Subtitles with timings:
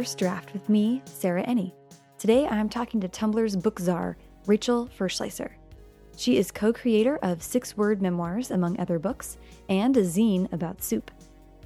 [0.00, 1.74] First Draft with me, Sarah Enni.
[2.16, 5.50] Today I'm talking to Tumblr's book czar, Rachel Fershleiser.
[6.16, 9.36] She is co creator of Six Word Memoirs, among other books,
[9.68, 11.10] and a zine about soup.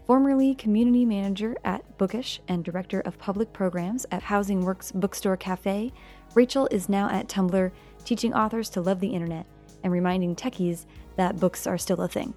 [0.05, 5.93] Formerly community manager at Bookish and director of public programs at Housing Works Bookstore Cafe,
[6.35, 7.71] Rachel is now at Tumblr
[8.05, 9.47] teaching authors to love the internet
[9.85, 12.35] and reminding techies that books are still a thing.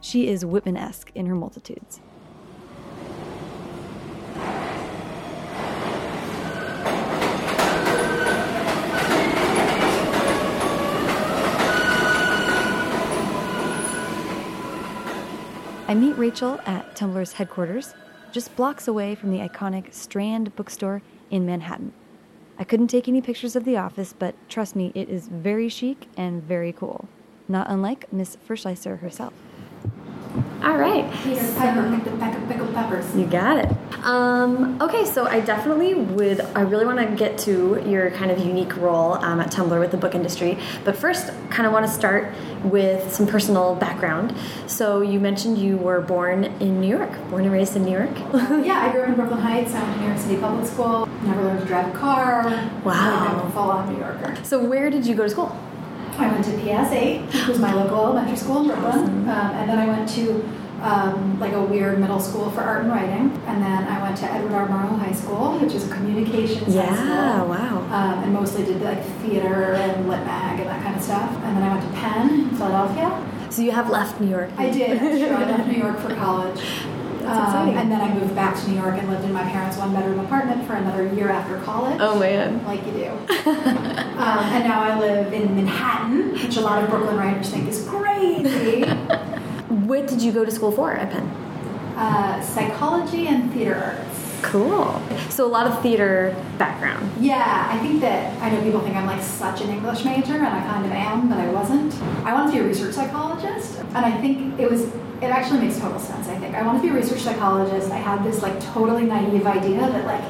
[0.00, 2.00] She is Whitman esque in her multitudes.
[15.88, 17.94] I meet Rachel at Tumblr's headquarters,
[18.32, 21.00] just blocks away from the iconic Strand bookstore
[21.30, 21.92] in Manhattan.
[22.58, 26.08] I couldn't take any pictures of the office, but trust me, it is very chic
[26.16, 27.08] and very cool.
[27.46, 29.32] Not unlike Miss Fershleiser herself.
[30.66, 31.08] All right.
[31.22, 33.14] Peter Piper picked a peck of pickled peppers.
[33.14, 33.70] You got it.
[34.02, 38.38] Um, okay, so I definitely would, I really want to get to your kind of
[38.44, 40.58] unique role um, at Tumblr with the book industry.
[40.84, 44.36] But first, kind of want to start with some personal background.
[44.66, 48.10] So you mentioned you were born in New York, born and raised in New York.
[48.66, 49.72] yeah, I grew up in Brooklyn Heights.
[49.72, 51.06] I went to New York City Public School.
[51.22, 52.42] Never learned to drive a car.
[52.84, 53.40] Wow.
[53.40, 54.36] I'm a full-on New Yorker.
[54.42, 55.56] So where did you go to school?
[56.18, 59.04] I went to PS 8, which was my local elementary school in Brooklyn.
[59.04, 60.42] Um, and then I went to
[60.82, 63.30] um, like a weird middle school for art and writing.
[63.46, 64.68] And then I went to Edward R.
[64.68, 67.48] Murrow High School, which is a communications Yeah, high school.
[67.48, 67.78] wow.
[67.90, 71.30] Um, and mostly did like theater and lit mag and that kind of stuff.
[71.44, 73.32] And then I went to Penn in Philadelphia.
[73.50, 74.50] So you have left New York.
[74.58, 74.98] I did.
[75.18, 76.60] Sure, I left New York for college.
[77.28, 77.76] Um, exciting.
[77.76, 80.20] and then I moved back to New York and lived in my parents' one bedroom
[80.20, 81.98] apartment for another year after college.
[82.00, 82.64] Oh man.
[82.64, 83.08] Like you do.
[83.46, 87.86] um, and now I live in Manhattan, which a lot of Brooklyn writers think is
[87.88, 88.84] crazy.
[89.66, 91.28] What did you go to school for at Penn?
[91.96, 94.15] uh, psychology and theater arts.
[94.42, 95.00] Cool.
[95.30, 97.10] So a lot of theater background.
[97.20, 100.46] Yeah, I think that I know people think I'm like such an English major, and
[100.46, 101.94] I kind of am, but I wasn't.
[102.24, 104.82] I wanted to be a research psychologist, and I think it was.
[105.22, 106.28] It actually makes total sense.
[106.28, 107.90] I think I wanted to be a research psychologist.
[107.90, 110.22] I had this like totally naive idea that like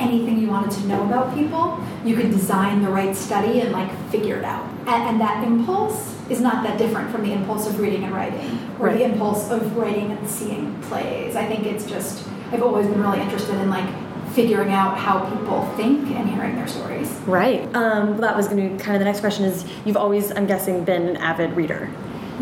[0.00, 3.88] anything you wanted to know about people, you could design the right study and like
[4.10, 4.68] figure it out.
[4.80, 8.58] And, and that impulse is not that different from the impulse of reading and writing,
[8.80, 8.98] or Right.
[8.98, 11.36] the impulse of writing and seeing plays.
[11.36, 13.88] I think it's just I've always been really interested in like
[14.32, 17.08] figuring out how people think and hearing their stories.
[17.26, 17.62] Right.
[17.74, 20.30] Um, well, that was going to be kind of the next question is you've always,
[20.32, 21.90] I'm guessing, been an avid reader.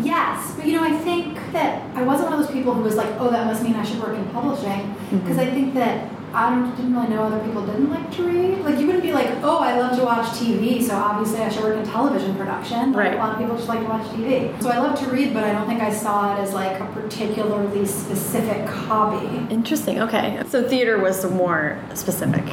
[0.01, 2.95] Yes, but you know, I think that I wasn't one of those people who was
[2.95, 4.95] like, oh, that must mean I should work in publishing.
[5.11, 8.59] Because I think that I don't, didn't really know other people didn't like to read.
[8.59, 11.63] Like, you wouldn't be like, oh, I love to watch TV, so obviously I should
[11.63, 12.93] work in television production.
[12.93, 13.13] Like, Right.
[13.15, 14.61] A lot of people just like to watch TV.
[14.61, 16.85] So I love to read, but I don't think I saw it as like a
[16.93, 19.53] particularly specific hobby.
[19.53, 19.99] Interesting.
[20.01, 20.41] Okay.
[20.47, 22.45] So theater was more specific.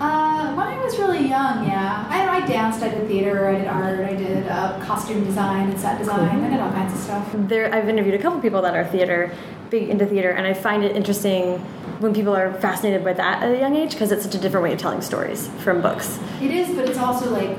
[0.00, 2.04] Uh, when I was really young, yeah.
[2.10, 5.78] I, I danced, I did theater, I did art, I did uh, costume design and
[5.78, 6.42] set design.
[6.42, 7.28] I did all kinds of stuff.
[7.32, 9.32] There, I've interviewed a couple people that are theater,
[9.70, 11.64] big into theater, and I find it interesting
[12.02, 14.64] when people are fascinated by that at a young age because it's such a different
[14.64, 16.18] way of telling stories from books.
[16.40, 17.56] It is, but it's also like,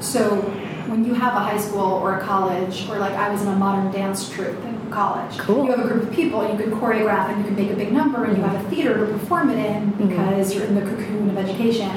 [0.00, 0.40] so
[0.88, 3.56] when you have a high school or a college, or like I was in a
[3.56, 5.64] modern dance troupe in college, Cool.
[5.64, 7.76] you have a group of people, and you can choreograph and you can make a
[7.76, 10.08] big number, and you have a theater to perform it in mm-hmm.
[10.08, 11.90] because you're in the cocoon of education.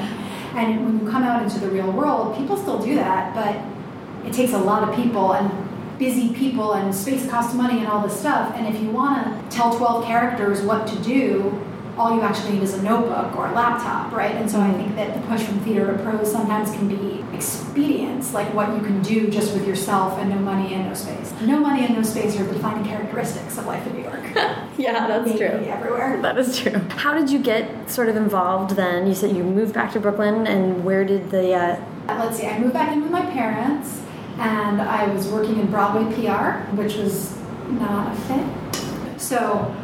[0.54, 4.34] And when you come out into the real world, people still do that, but it
[4.34, 5.68] takes a lot of people and
[5.98, 8.54] busy people and space costs money and all this stuff.
[8.56, 11.64] And if you want to tell 12 characters what to do,
[12.00, 14.34] all you actually need is a notebook or a laptop, right?
[14.34, 18.32] And so I think that the push from theater to prose sometimes can be expedience,
[18.32, 21.30] like what you can do just with yourself and no money and no space.
[21.42, 24.24] No money and no space are the defining characteristics of life in New York.
[24.78, 25.48] Yeah, that's Maybe true.
[25.48, 26.22] Everywhere.
[26.22, 26.78] That is true.
[26.96, 29.06] How did you get sort of involved then?
[29.06, 32.58] You said you moved back to Brooklyn, and where did the uh, Let's see, I
[32.58, 34.00] moved back in with my parents
[34.38, 37.36] and I was working in Broadway PR, which was
[37.68, 39.20] not a fit.
[39.20, 39.76] So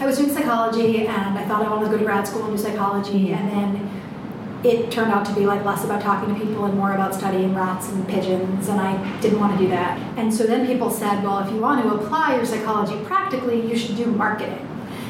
[0.00, 2.56] I was doing psychology and I thought I wanted to go to grad school and
[2.56, 3.90] do psychology and then
[4.64, 7.54] it turned out to be like less about talking to people and more about studying
[7.54, 9.98] rats and pigeons and I didn't want to do that.
[10.18, 13.76] And so then people said, well, if you want to apply your psychology practically, you
[13.76, 14.66] should do marketing.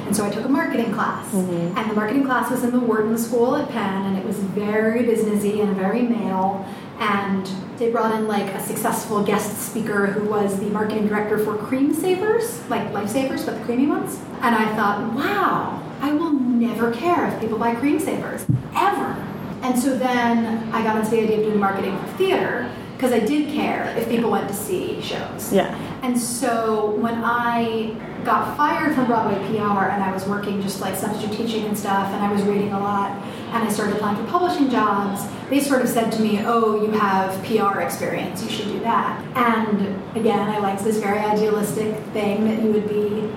[0.06, 1.24] And so I took a marketing class.
[1.32, 1.78] Mm-hmm.
[1.78, 5.04] And the marketing class was in the Wharton School at Penn, and it was very
[5.04, 6.66] businessy and very male.
[7.00, 7.46] And
[7.78, 11.94] they brought in like a successful guest speaker who was the marketing director for Cream
[11.94, 14.20] Savers, like Lifesavers, but the creamy ones.
[14.42, 18.44] And I thought, wow, I will never care if people buy Cream Savers,
[18.76, 19.16] ever.
[19.62, 23.20] And so then I got into the idea of doing marketing for theater because I
[23.20, 25.52] did care if people went to see shows.
[25.52, 25.74] yeah?
[26.02, 27.94] And so when I
[28.24, 32.08] got fired from Broadway PR and I was working just like substitute teaching and stuff
[32.08, 33.10] and I was reading a lot,
[33.52, 36.90] and I started applying for publishing jobs, they sort of said to me, "Oh, you
[36.92, 38.42] have PR experience.
[38.42, 39.76] You should do that." And
[40.16, 43.30] again, I liked this very idealistic thing that you would be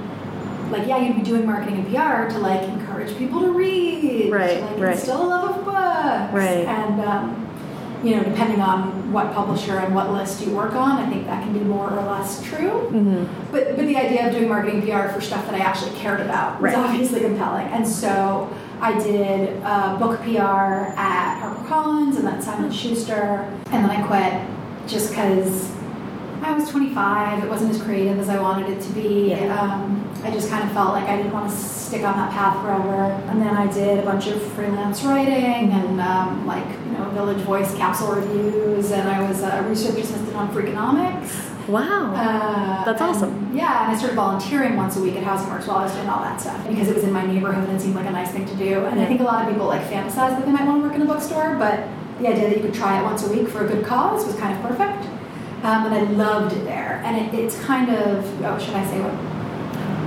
[0.74, 4.60] like, yeah, you'd be doing marketing and PR to like encourage people to read, right,
[4.60, 4.96] to, like, right.
[4.96, 7.40] instill a love of books, right, and um,
[8.04, 11.42] you know, depending on what publisher and what list you work on, I think that
[11.42, 12.90] can be more or less true.
[12.92, 13.26] Mm -hmm.
[13.52, 16.50] But but the idea of doing marketing PR for stuff that I actually cared about
[16.62, 16.76] right.
[16.76, 18.48] was obviously compelling, and so
[18.84, 24.90] I did uh, book PR at HarperCollins and then Simon Schuster, and then I quit
[24.90, 25.72] just because
[26.42, 27.46] I was 25.
[27.46, 29.30] It wasn't as creative as I wanted it to be.
[29.30, 29.58] Yeah.
[29.58, 32.62] Um, I just kind of felt like I didn't want to stick on that path
[32.62, 33.04] forever.
[33.32, 37.42] And then I did a bunch of freelance writing and um, like you know Village
[37.44, 41.53] Voice capsule reviews, and I was a research assistant on Freakonomics.
[41.68, 43.56] Wow, uh, that's and, awesome.
[43.56, 46.10] Yeah, and I started volunteering once a week at Housing Works while I was doing
[46.10, 48.32] all that stuff because it was in my neighborhood and it seemed like a nice
[48.32, 48.86] thing to do.
[48.86, 49.00] And.
[49.00, 51.02] I think a lot of people like fantasize that they might want to work in
[51.02, 51.88] a bookstore, but
[52.20, 54.36] the idea that you could try it once a week for a good cause was
[54.36, 55.06] kind of perfect.
[55.64, 57.02] Um, and I loved it there.
[57.06, 59.33] And it, it's kind of, oh, should I say what?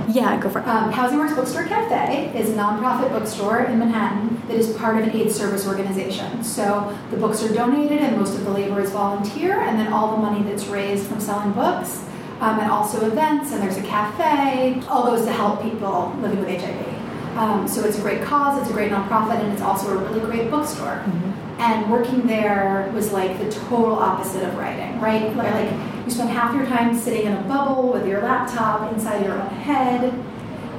[0.07, 0.67] Yeah, go for it.
[0.67, 5.03] Um, Housing Works Bookstore Cafe is a nonprofit bookstore in Manhattan that is part of
[5.03, 6.43] an AIDS service organization.
[6.43, 10.15] So the books are donated and most of the labor is volunteer, and then all
[10.15, 12.05] the money that's raised from selling books
[12.39, 16.49] um, and also events, and there's a cafe, all goes to help people living with
[16.49, 17.37] HIV.
[17.37, 20.21] Um, so it's a great cause, it's a great nonprofit, and it's also a really
[20.21, 21.03] great bookstore.
[21.05, 21.33] Mm -hmm.
[21.59, 25.35] And working there was like the total opposite of writing, right?
[25.35, 25.69] Like
[26.07, 29.49] you spend half your time sitting in a bubble with your laptop inside your own
[29.49, 30.13] head,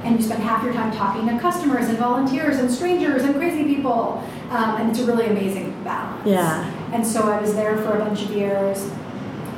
[0.03, 3.63] and you spend half your time talking to customers and volunteers and strangers and crazy
[3.63, 6.25] people, um, and it's a really amazing balance.
[6.25, 6.65] Yeah.
[6.93, 8.89] And so I was there for a bunch of years.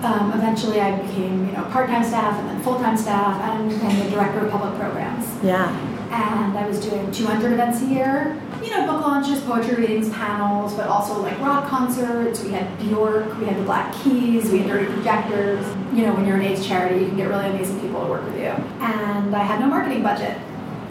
[0.03, 4.09] Um, eventually, I became you know part-time staff and then full-time staff and, and the
[4.09, 5.25] director of public programs.
[5.41, 8.41] Yeah and I was doing 200 events a year.
[8.61, 12.43] You know, book launches, poetry readings, panels, but also like rock concerts.
[12.43, 15.65] We had Bjork, we had the Black Keys, we had Dirty Projectors.
[15.93, 18.25] You know, when you're an AIDS charity, you can get really amazing people to work
[18.25, 18.49] with you.
[18.49, 20.37] And I had no marketing budget.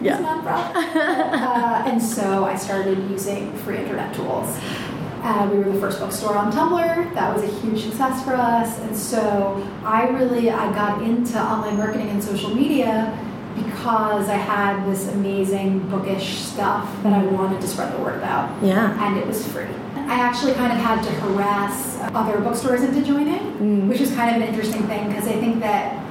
[0.01, 0.17] Yeah.
[0.21, 4.57] Uh, and so I started using free internet tools.
[5.23, 7.13] Uh, we were the first bookstore on Tumblr.
[7.13, 8.79] That was a huge success for us.
[8.79, 13.15] And so I really I got into online marketing and social media
[13.55, 18.63] because I had this amazing bookish stuff that I wanted to spread the word about.
[18.63, 18.97] Yeah.
[19.05, 19.67] And it was free.
[19.95, 23.87] I actually kind of had to harass other bookstores into joining, mm.
[23.87, 26.01] which is kind of an interesting thing because I think that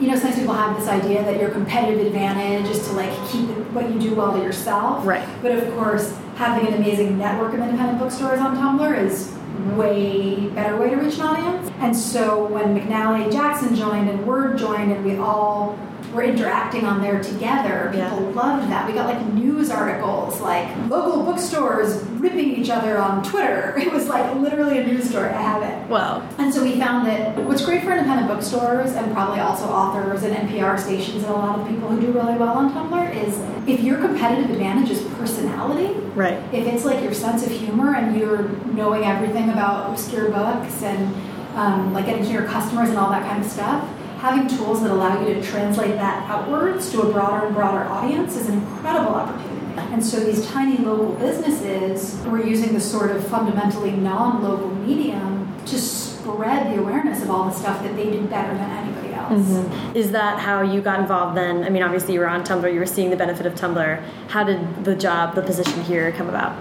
[0.00, 3.48] you know, sometimes people have this idea that your competitive advantage is to like keep
[3.72, 5.04] what you do well to yourself.
[5.04, 5.26] Right.
[5.42, 9.34] But of course, having an amazing network of independent bookstores on Tumblr is
[9.76, 11.70] way better way to reach an audience.
[11.80, 15.78] And so when McNally Jackson joined and Word joined and we all
[16.12, 18.40] were interacting on there together, people Yeah.
[18.42, 18.86] loved that.
[18.86, 23.74] We got like news articles, like local bookstores ripping each other on Twitter.
[23.88, 25.28] It was like literally a news story.
[25.28, 25.88] I have it.
[25.90, 26.22] Wow.
[26.38, 30.34] And so we found that what's great for independent bookstores and probably also authors and
[30.48, 33.38] NPR stations and a lot of people who do really well on Tumblr is
[33.68, 36.38] if your competitive advantage is personality, Right.
[36.52, 41.14] if it's like your sense of humor and you're knowing everything about obscure books and
[41.56, 43.84] um, like getting to your customers and all that kind of stuff,
[44.18, 48.36] having tools that allow you to translate that outwards to a broader and broader audience
[48.36, 49.54] is an incredible opportunity.
[49.92, 55.78] And so these tiny local businesses were using this sort of fundamentally non-local medium to
[55.78, 59.32] spread the awareness of all the stuff that they did better than anybody else.
[59.32, 59.96] Mm -hmm.
[59.96, 61.64] Is that how you got involved then?
[61.64, 63.98] I mean, obviously you were on Tumblr, you were seeing the benefit of Tumblr.
[64.28, 66.52] How did the job, the position here come about?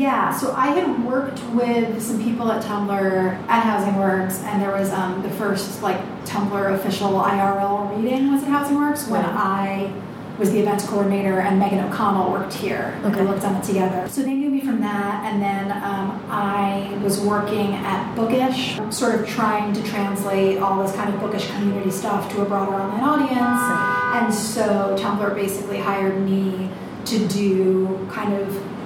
[0.00, 4.72] Yeah, so I had worked with some people at Tumblr at Housing Works, and there
[4.72, 9.92] was um, the first like Tumblr official IRL reading was at Housing Works when I
[10.38, 12.98] was the events coordinator, and Megan O'Connell worked here.
[13.04, 13.20] Okay.
[13.20, 14.08] We looked on it together.
[14.08, 19.20] So they knew me from that, and then um, I was working at Bookish, sort
[19.20, 23.04] of trying to translate all this kind of bookish community stuff to a broader online
[23.04, 23.34] audience.
[24.16, 26.70] And so Tumblr basically hired me
[27.04, 28.79] to do kind of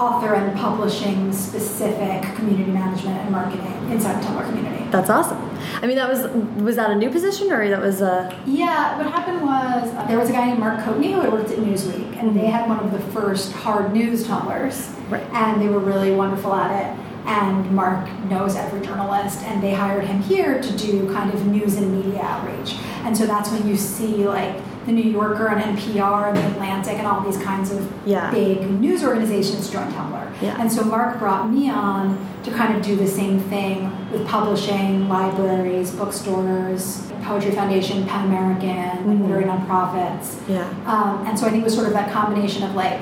[0.00, 4.84] author and publishing specific community management and marketing inside the Tumblr community.
[4.90, 5.38] That's awesome.
[5.82, 6.26] I mean, that was
[6.62, 8.34] was that a new position or that was a?
[8.46, 11.50] Yeah, what happened was uh, there was a guy named Mark Coatney who had worked
[11.50, 15.22] at Newsweek, and they had one of the first hard news Tumblrs, Right.
[15.32, 17.06] and they were really wonderful at it.
[17.26, 21.76] And Mark knows every journalist, and they hired him here to do kind of news
[21.76, 22.74] and media outreach.
[23.04, 26.94] And so that's when you see like the New Yorker and NPR and the Atlantic
[26.94, 28.30] and all these kinds of Yeah.
[28.30, 30.26] big news organizations join Tumblr.
[30.40, 30.56] Yeah.
[30.58, 35.08] And so Mark brought me on to kind of do the same thing with publishing,
[35.08, 39.22] libraries, bookstores, Poetry Foundation, Pen American, like Mhm.
[39.22, 40.36] literary nonprofits.
[40.48, 40.64] Yeah.
[40.86, 43.00] Um, and so I think it was sort of that combination of like,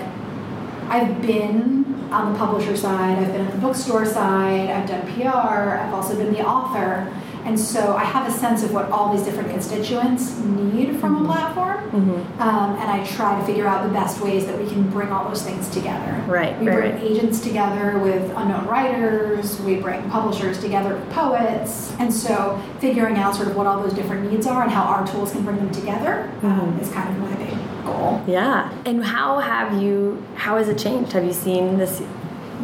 [0.90, 5.78] I've been on the publisher side, I've been at the bookstore side, I've done PR,
[5.84, 7.06] I've also been the author.
[7.44, 11.26] And so I have a sense of what all these different constituents need from a
[11.26, 11.78] platform.
[11.90, 12.42] Mm-hmm.
[12.42, 15.26] Um, and I try to figure out the best ways that we can bring all
[15.28, 16.22] those things together.
[16.26, 17.02] Right, We right, bring right.
[17.02, 21.92] agents together with unknown writers, we bring publishers together with poets.
[21.98, 25.06] And so figuring out sort of what all those different needs are and how our
[25.06, 26.82] tools can bring them together um, Mhm.
[26.82, 28.20] is kind of my big goal.
[28.26, 28.70] Yeah.
[28.84, 31.12] And how have you, how has it changed?
[31.12, 32.02] Have you seen this?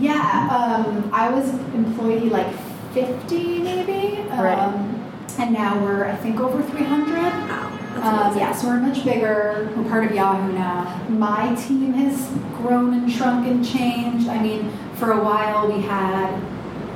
[0.01, 2.49] Yeah, um, I was employee like
[2.95, 4.19] 50 maybe.
[4.31, 5.01] Um,
[5.37, 7.17] And now we're, I think, over 300.
[7.17, 7.71] Wow.
[7.97, 9.69] Um, yeah, so we're much bigger.
[9.77, 11.03] We're part of Yahoo now.
[11.09, 14.29] My team has grown and shrunk and changed.
[14.29, 16.41] I mean, for a while we had,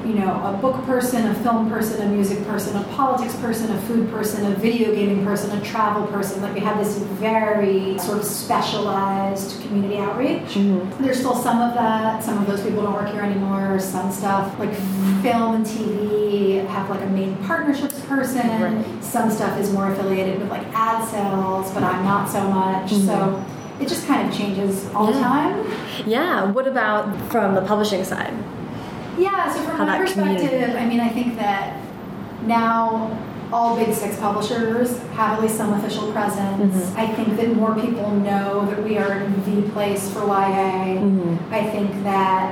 [0.08, 3.80] you know, a book person, a film person, a music person, a politics person, a
[3.82, 6.40] food person, a video gaming person, a travel person.
[6.40, 10.54] Like we had this very sort of specialized community outreach.
[10.54, 10.96] Mhm.
[10.98, 12.24] There's still some of that.
[12.24, 13.78] Some of those people don't work here anymore.
[13.80, 14.72] Some stuff like
[15.22, 18.48] film and TV have like a main partnerships person.
[18.62, 18.84] Right.
[19.04, 22.92] Some stuff is more affiliated with like ad sales, but I'm not so much.
[22.92, 23.06] Mhm.
[23.06, 23.42] So
[23.78, 25.54] it just kind of changes all the time.
[26.06, 26.44] Yeah.
[26.50, 28.32] What about from the publishing side?
[29.18, 31.74] Yeah, so from my perspective, community- I mean, I think that
[32.46, 33.10] now
[33.52, 36.74] all big six publishers have at least some official presence.
[36.92, 36.98] Mhm.
[36.98, 40.98] I think that more people know that we are the place for YA.
[40.98, 41.38] Mhm.
[41.50, 42.50] I think that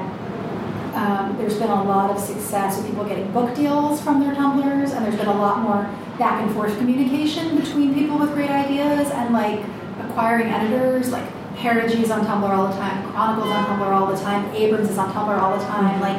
[0.96, 4.96] um, there's been a lot of success with people getting book deals from their Tumblrs,
[4.96, 5.84] and there's been a lot more
[6.18, 9.60] back and forth communication between people with great ideas and like
[10.02, 11.12] acquiring editors.
[11.12, 11.24] Like
[11.56, 14.96] Heritage is on Tumblr all the time, Chronicles on Tumblr all the time, Abrams is
[14.96, 16.00] on Tumblr all the time.
[16.00, 16.16] Like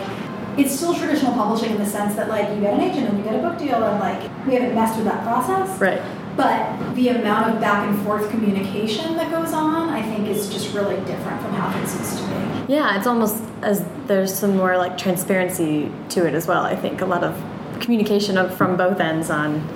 [0.58, 3.24] it's still traditional publishing in the sense that like you get an agent and you
[3.24, 5.80] get a book deal, and like we haven't messed with that process.
[5.80, 6.02] Right.
[6.36, 10.74] But the amount of back and forth communication that goes on, I think, is just
[10.76, 12.24] really different from how things used to
[12.68, 12.74] be.
[12.74, 16.64] Yeah, it's almost as there's some more like transparency to it as well.
[16.64, 17.36] I think a lot of
[17.80, 19.68] communication of, from both ends on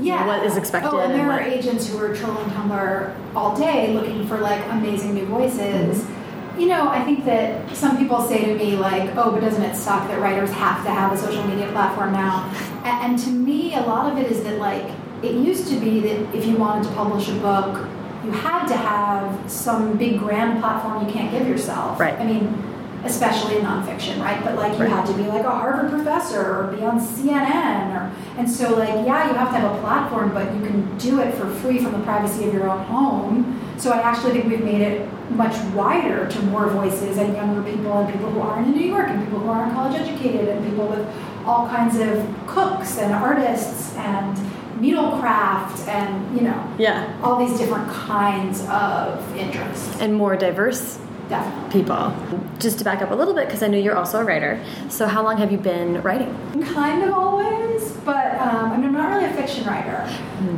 [0.00, 0.26] yeah.
[0.26, 3.92] what is expected Oh, and there what- are agents who are trolling Tumblr all day
[3.94, 6.02] looking for like amazing new voices.
[6.02, 6.19] Mm-hmm.
[6.60, 9.74] You know, I think that some people say to me like, "Oh, but doesn't it
[9.74, 12.52] suck that writers have to have a social media platform now?"
[12.84, 14.84] And to me, a lot of it is that like
[15.22, 17.88] it used to be that if you wanted to publish a book,
[18.26, 21.98] you had to have some big grand platform you can't give yourself.
[21.98, 22.18] Right.
[22.20, 22.62] I mean,
[23.04, 24.42] especially in nonfiction, right?
[24.44, 24.90] But like you Right.
[24.90, 28.88] had to be like a Harvard professor or be on CNN or and so like
[29.06, 31.92] yeah, you have to have a platform, but you can do it for free from
[31.92, 33.60] the privacy of your own home.
[33.78, 37.96] So I actually think we've made it much wider to more voices and younger people
[37.98, 40.86] and people who aren't in New York and people who aren't college educated and people
[40.86, 41.06] with
[41.46, 44.36] all kinds of cooks and artists and
[44.94, 49.98] needlecraft and you know yeah, all these different kinds of interests.
[50.00, 50.98] and more diverse
[51.30, 51.80] Definitely.
[51.80, 52.12] people.
[52.58, 54.62] Just to back up a little bit, because I know you're also a writer.
[54.88, 56.34] So how long have you been writing?
[56.74, 60.02] Kind of always, but um, I mean, I'm not really a fiction writer.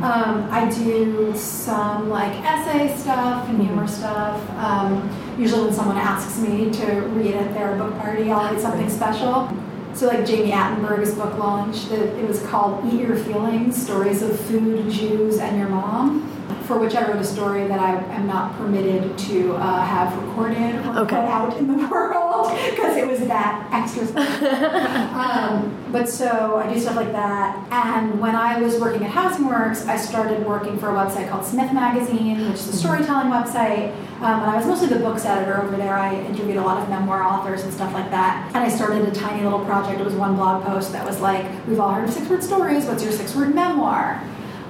[0.01, 4.49] Um, I do some like essay stuff and humor stuff.
[4.57, 8.89] Um, usually, when someone asks me to read at their book party, I'll read something
[8.89, 9.55] special.
[9.93, 14.39] So, like Jami Attenberg's book launch, that it was called "Eat Your Feelings: Stories of
[14.39, 16.29] Food, Jews, and Your Mom."
[16.73, 20.73] For which I wrote a story that I am not permitted to uh, have recorded
[20.87, 21.17] or Okay.
[21.17, 24.47] put out in the world because it was that extra special.
[25.15, 27.63] um, but so I do stuff like that.
[27.69, 31.45] And when I was working at Housing Works, I started working for a website called
[31.45, 33.93] Smith Magazine, which is a storytelling website.
[34.23, 35.93] Um, and I was mostly the books editor over there.
[35.95, 38.47] I interviewed a lot of memoir authors and stuff like that.
[38.47, 39.99] And I started a tiny little project.
[40.01, 42.85] It was one blog post that was like, "We've all heard of six-word stories.
[42.85, 44.19] What's your six-word memoir?"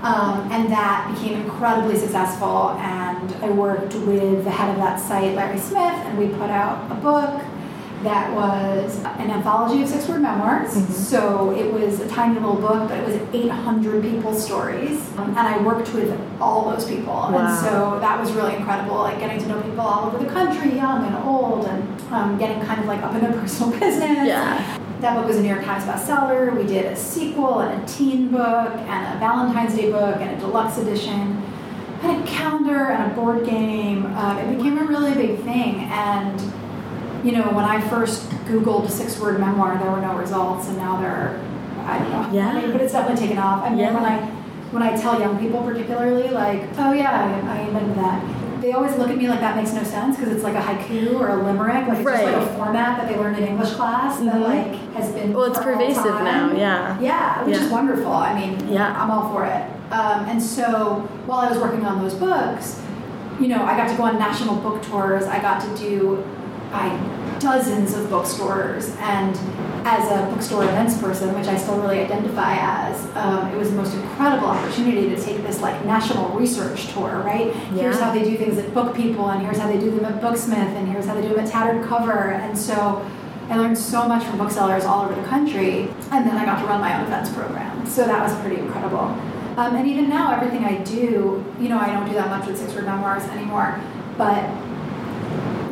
[0.04, 2.72] Um, and that became incredibly successful.
[2.72, 6.92] And I worked with the head of that site, Larry Smith, and we put out
[6.92, 7.42] a book
[8.04, 10.74] that was an anthology of six word memoirs.
[10.94, 15.00] So it was a tiny little book, but it was 800 people's stories.
[15.18, 17.14] Um, and I worked with all those people.
[17.14, 17.38] Wow.
[17.38, 20.76] And so that was really incredible, like getting to know people all over the country,
[20.76, 24.28] young and old, and um, getting kind of like up in their personal business.
[24.28, 24.80] Yeah.
[25.04, 26.56] That book was a New York Times bestseller.
[26.56, 30.40] We did a sequel and a teen book and a Valentine's Day book and a
[30.40, 31.44] deluxe edition
[32.02, 34.06] and a calendar and a board game.
[34.16, 35.82] Um, it became a really big thing.
[35.92, 36.40] And,
[37.26, 40.70] you know, when I first Googled six word memoir, there were no results.
[40.70, 42.30] And now there are, I don't know.
[42.32, 42.52] Yeah.
[42.52, 43.62] I mean, but it's definitely taken off.
[43.66, 43.94] I mean, Yeah.
[43.94, 44.26] when I
[44.72, 48.43] when I tell young people particularly, like, oh yeah, I, I invented that.
[48.64, 51.20] They always look at me like that makes no sense because it's like a haiku
[51.20, 54.20] or a limerick, like it's just like a format that they learned in English class
[54.20, 54.42] that Mhm.
[54.42, 56.96] like has been Well, it's pervasive now, yeah.
[57.02, 57.64] Yeah, which Yeah.
[57.66, 58.14] is wonderful.
[58.14, 58.96] I mean, Yeah.
[58.98, 59.64] I'm all for it.
[59.92, 62.80] Um, and so while I was working on those books,
[63.38, 65.28] you know, I got to go on national book tours.
[65.28, 66.24] I got to do,
[66.74, 66.92] I
[67.40, 69.38] dozens of bookstores and
[69.86, 73.76] as a bookstore events person, which I still really identify as, um, it was the
[73.76, 77.48] most incredible opportunity to take this like national research tour, right?
[77.48, 77.84] Yeah.
[77.84, 80.22] Here's how they do things at Book People, and here's how they do them at
[80.22, 83.06] Booksmith, and here's how they do them at Tattered Cover, and so
[83.50, 86.66] I learned so much from booksellers all over the country, and then I got to
[86.66, 89.16] run my own events program, so that was pretty incredible.
[89.58, 92.58] Um, and even now, everything I do, you know, I don't do that much with
[92.58, 93.80] Six Word Memoirs anymore,
[94.18, 94.50] but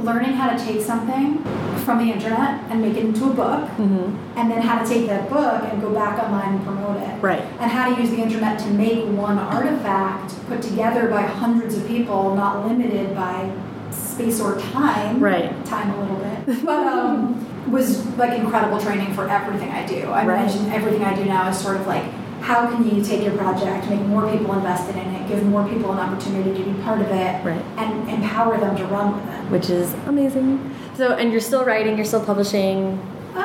[0.04, 1.44] learning how to take something
[1.86, 4.38] from the internet and make it into a book, Mm-hmm.
[4.38, 7.22] and then how to take that book and go back online and promote it.
[7.22, 7.42] Right.
[7.60, 11.88] And how to use the internet to make one artifact put together by hundreds of
[11.88, 13.52] people, not limited by
[13.92, 15.20] space or time.
[15.20, 15.66] Right.
[15.66, 16.64] Time a little bit.
[16.66, 20.10] But um, was like incredible training for everything I do.
[20.10, 20.44] I Right.
[20.46, 22.04] mentioned everything I do now is sort of like
[22.42, 25.92] how can you take your project, make more people invested in it, give more people
[25.92, 27.62] an opportunity to be part of it, Right.
[27.78, 29.52] and empower them to run with it.
[29.52, 30.74] Which is amazing.
[30.96, 33.00] So, and you're still writing, you're still publishing.
[33.36, 33.40] Uh,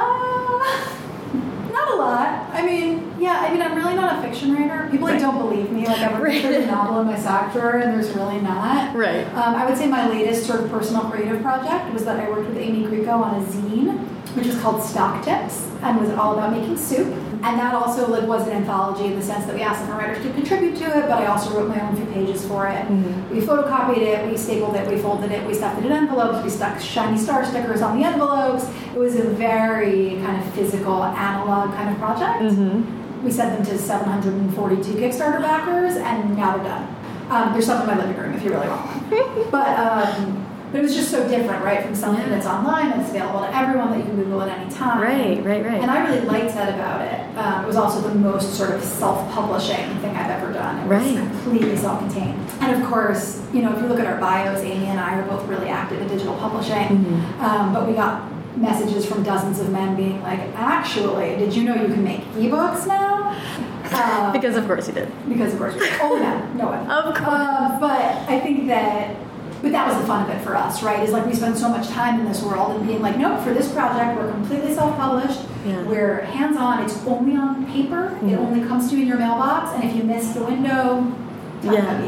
[1.73, 2.47] not a lot.
[2.53, 4.89] I mean, yeah, I mean, I'm really not a fiction writer.
[4.91, 5.23] People like Right.
[5.23, 5.87] don't believe me.
[5.87, 6.43] Like, I've Right.
[6.45, 8.95] written a novel in my sock drawer, and there's really not.
[8.97, 9.27] Right.
[9.37, 12.49] Um, I would say my latest sort of personal creative project was that I worked
[12.49, 13.99] with Amy Grieco on a zine,
[14.37, 17.07] which was called Stock Tips, and was all about making soup.
[17.43, 20.23] And that also like was an anthology in the sense that we asked different writers
[20.25, 22.85] to contribute to it, but I also wrote my own few pages for it.
[22.89, 23.31] Mhm.
[23.31, 26.51] We photocopied it, we stapled it, we folded it, we stuffed it in envelopes, we
[26.51, 28.69] stuck shiny star stickers on the envelopes.
[28.95, 32.43] It was a very kind of physical, analog kind of project.
[32.43, 33.25] Mm-hmm.
[33.25, 36.89] We sent them to 742 Kickstarter backers, and now they're done.
[37.31, 39.49] Um, there's some in my living room if you really want one.
[39.51, 42.35] but, um, but it was just so different, right, from something Yeah.
[42.35, 45.01] that's online that's available to everyone that you can Google at any time.
[45.01, 45.81] Right, right, right.
[45.81, 47.21] And I really liked that about it.
[47.39, 50.79] Um, it was also the most sort of self-publishing thing I've ever done.
[50.79, 51.17] It was Right.
[51.17, 52.39] completely self-contained.
[52.61, 55.23] And of course, you know, if you look at our bios, Amy and I are
[55.23, 56.89] both really active in digital publishing.
[57.05, 57.43] Mhm.
[57.43, 58.23] Um, but we got
[58.57, 62.87] messages from dozens of men being like, actually, did you know you can make ebooks
[62.87, 63.35] now?
[63.93, 65.09] Uh, Because of course you did.
[65.29, 65.93] because of course we did.
[66.03, 67.29] oh no no one Of course.
[67.29, 69.11] um, but I think that
[69.63, 71.69] but that was the fun of it for us right is like we spend so
[71.69, 75.41] much time in this world and being like nope for this project we're completely self-published
[75.65, 75.83] Yeah.
[75.83, 78.39] we're hands-on it's only on paper it Mhm.
[78.39, 81.05] only comes to you in your mailbox and if you miss the window
[81.63, 82.01] Yeah.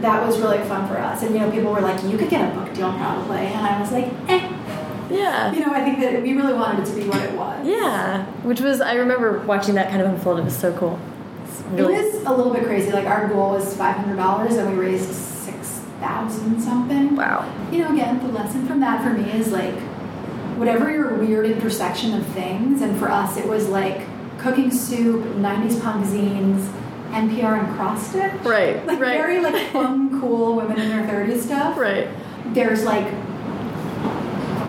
[0.00, 2.50] that was really fun for us and you know people were like you could get
[2.50, 4.48] a book deal probably and I was like eh
[5.10, 5.52] Yeah.
[5.52, 8.24] you know I think that we really wanted it to be what it was Yeah.
[8.42, 10.38] Which was, I remember watching that kind of unfold.
[10.38, 10.98] It was so cool.
[11.72, 11.94] Really.
[11.94, 12.90] It was a little bit crazy.
[12.90, 15.10] Like our goal was five hundred dollars, and we raised
[16.00, 17.16] thousand something.
[17.16, 17.50] Wow.
[17.70, 19.74] You know, again, the lesson from that for me is like,
[20.58, 24.00] whatever your weird intersection of things, and for us, it was like
[24.38, 26.66] cooking soup, '90s punk zines,
[27.10, 28.32] NPR and cross stitch.
[28.42, 29.18] Right, Like right.
[29.18, 31.76] very like fun, cool women in their thirties stuff.
[31.78, 32.08] Right.
[32.54, 33.06] There's like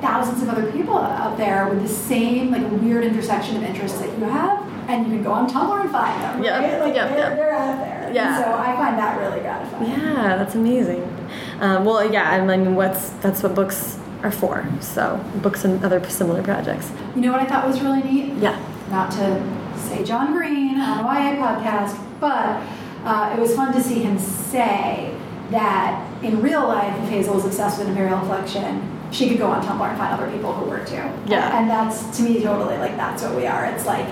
[0.02, 4.10] thousands of other people out there with the same like weird intersection of interests that
[4.17, 6.44] you have, and you can go on Tumblr and find them.
[6.44, 6.80] Yeah, right?
[6.82, 7.36] Like yeah, they're, yeah.
[7.36, 8.12] they're out there.
[8.13, 8.36] Yeah.
[8.36, 9.89] And so I find that really gratifying.
[9.91, 11.02] Yeah, that's amazing.
[11.62, 14.67] Um, well, yeah, I mean, what's that's what books are for.
[14.82, 16.91] So books and other similar projects.
[17.15, 18.34] You know what I thought was really neat?
[18.38, 18.60] Yeah.
[18.89, 22.62] Not to say John Green on a YA podcast, but
[23.06, 25.15] uh, it was fun to see him say
[25.52, 29.62] that in real life, if Hazel was obsessed with Imperial Affliction, she could go on
[29.63, 30.95] Tumblr and find other people who were too.
[31.28, 31.60] Yeah.
[31.60, 33.65] And that's, to me, totally like that's what we are.
[33.65, 34.06] It's like,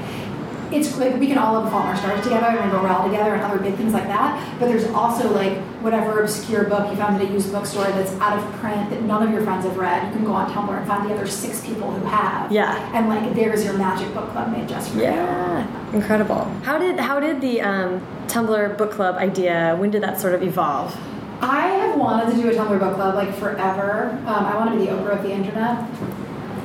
[0.72, 3.60] it's like we can all love our Stars together and Rainbow Rowell together and other
[3.60, 4.60] big things like that.
[4.60, 8.38] But there's also like whatever obscure book you found at a used bookstore that's out
[8.38, 10.08] of print that none of your friends have read.
[10.08, 12.52] You can go on Tumblr and find the other six people who have.
[12.52, 12.92] Yeah.
[12.94, 15.04] And like there's your magic book club made just for you.
[15.04, 16.46] Yeah, incredible.
[16.64, 19.76] How did how did the um, Tumblr book club idea?
[19.78, 20.96] When did that sort of evolve?
[21.42, 24.10] I have wanted to do a Tumblr book club like forever.
[24.26, 25.90] Um, I want to be the Oprah of the internet,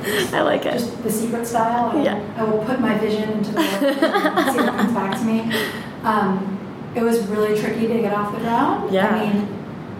[0.05, 0.73] I like it.
[0.73, 1.97] just the secret style.
[1.97, 2.33] I, Yeah.
[2.37, 5.51] I will put my vision into the world and see what comes back to me.
[6.03, 8.93] Um, it was really tricky to get off the ground.
[8.93, 9.07] Yeah.
[9.09, 9.47] I mean,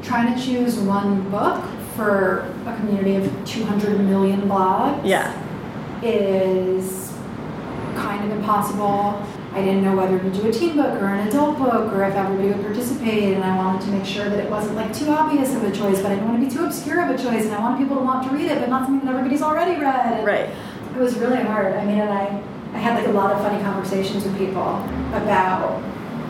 [0.04, 1.64] trying to choose one book
[1.96, 5.34] for a community of 200 million blogs Yeah,
[6.04, 7.12] is
[7.96, 9.26] kind of impossible.
[9.56, 12.14] I didn't know whether to do a teen book or an adult book or if
[12.14, 15.56] everybody would participate, and I wanted to make sure that it wasn't like too obvious
[15.56, 17.54] of a choice, but I didn't want to be too obscure of a choice, and
[17.54, 20.18] I wanted people to want to read it, but not something that everybody's already read.
[20.18, 20.50] And right.
[20.94, 21.74] It was really hard.
[21.74, 22.42] I mean, and I,
[22.74, 24.62] I had like a lot of funny conversations with people
[25.14, 25.82] about,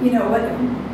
[0.04, 0.42] you know, what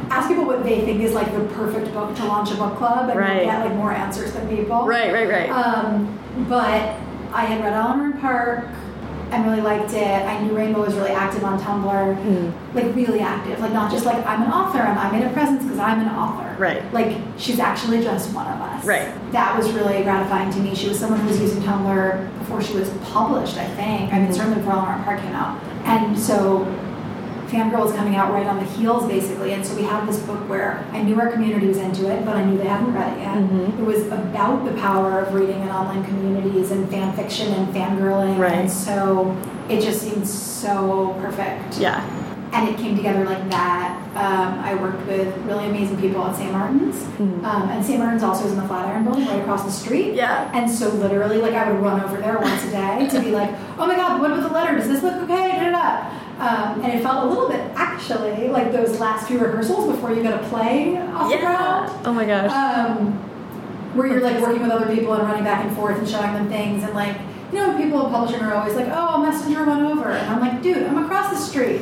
[0.10, 3.10] ask people what they think is like the perfect book to launch a book club,
[3.10, 3.44] and Right.
[3.44, 4.86] get like more answers than people.
[4.86, 5.50] Right, right, right.
[5.50, 6.17] Um,
[6.48, 6.96] but
[7.34, 8.67] I had read Eleanor Park.
[9.32, 10.08] And really liked it.
[10.26, 12.52] I knew Rainbow was really active on Tumblr, Mm.
[12.74, 15.63] like really active, like not just like I'm an author and I made a presence
[15.63, 16.56] because I'm an author.
[16.60, 16.82] Right.
[16.94, 18.84] Like she's actually just one of us.
[18.86, 19.10] Right.
[19.32, 20.76] That was really gratifying to me.
[20.76, 24.13] She was someone who was using Tumblr before she was published, I think.
[24.13, 24.34] I mean, Mhm.
[24.36, 25.58] certainly before Eleanor Park came out.
[25.86, 26.67] And so
[27.52, 29.52] Fangirl was coming out right on the heels, basically.
[29.52, 32.36] And so we had this book where I knew our community was into it, but
[32.38, 33.36] I knew they hadn't read it yet.
[33.38, 33.80] Mhm.
[33.80, 38.40] It was about the power of reading in online communities and fan fiction and fangirling.
[38.40, 38.54] Right.
[38.54, 39.36] And so
[39.68, 41.78] it just seemed so perfect.
[41.78, 42.02] Yeah.
[42.54, 43.98] And it came together like that.
[44.14, 46.52] Um, I worked with really amazing people at St.
[46.52, 46.96] Martin's.
[47.18, 47.44] Mhm.
[47.46, 47.98] Um, and St.
[47.98, 50.16] Martin's also is in the Flatiron Building right across the street.
[50.16, 50.50] Yeah.
[50.54, 53.52] And so literally, like, I would run over there once a day to be like,
[53.80, 54.76] oh my God, what about the letter?
[54.78, 55.52] Does this look okay?
[55.60, 55.98] Da, da, da.
[56.42, 60.24] Um, and it felt a little bit, actually, like those last few rehearsals before you
[60.24, 61.92] get a play off the ground.
[62.04, 62.52] Oh my gosh.
[62.52, 63.14] Um,
[63.94, 66.50] where you're like working with other people and running back and forth and showing them
[66.50, 67.16] things and like,
[67.52, 70.10] you know, people in publishing are always like, oh, messenger went over.
[70.10, 71.82] And I'm like, dude, I'm across the street.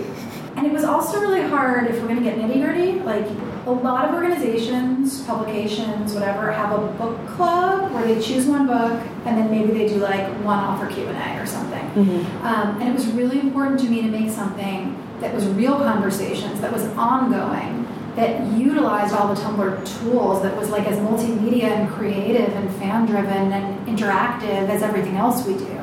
[0.56, 3.00] And it was also really hard if we're going to get nitty gritty.
[3.00, 3.26] Like,
[3.66, 9.00] a lot of organizations, publications, whatever, have a book club where they choose one book
[9.26, 11.86] and then maybe they do like one author Q&A or something.
[11.92, 12.44] Mhm.
[12.44, 16.62] Um, and it was really important to me to make something that was real conversations,
[16.62, 17.86] that was ongoing,
[18.16, 23.06] that utilized all the Tumblr tools, that was like as multimedia and creative and fan
[23.06, 25.78] driven and interactive as everything else we do.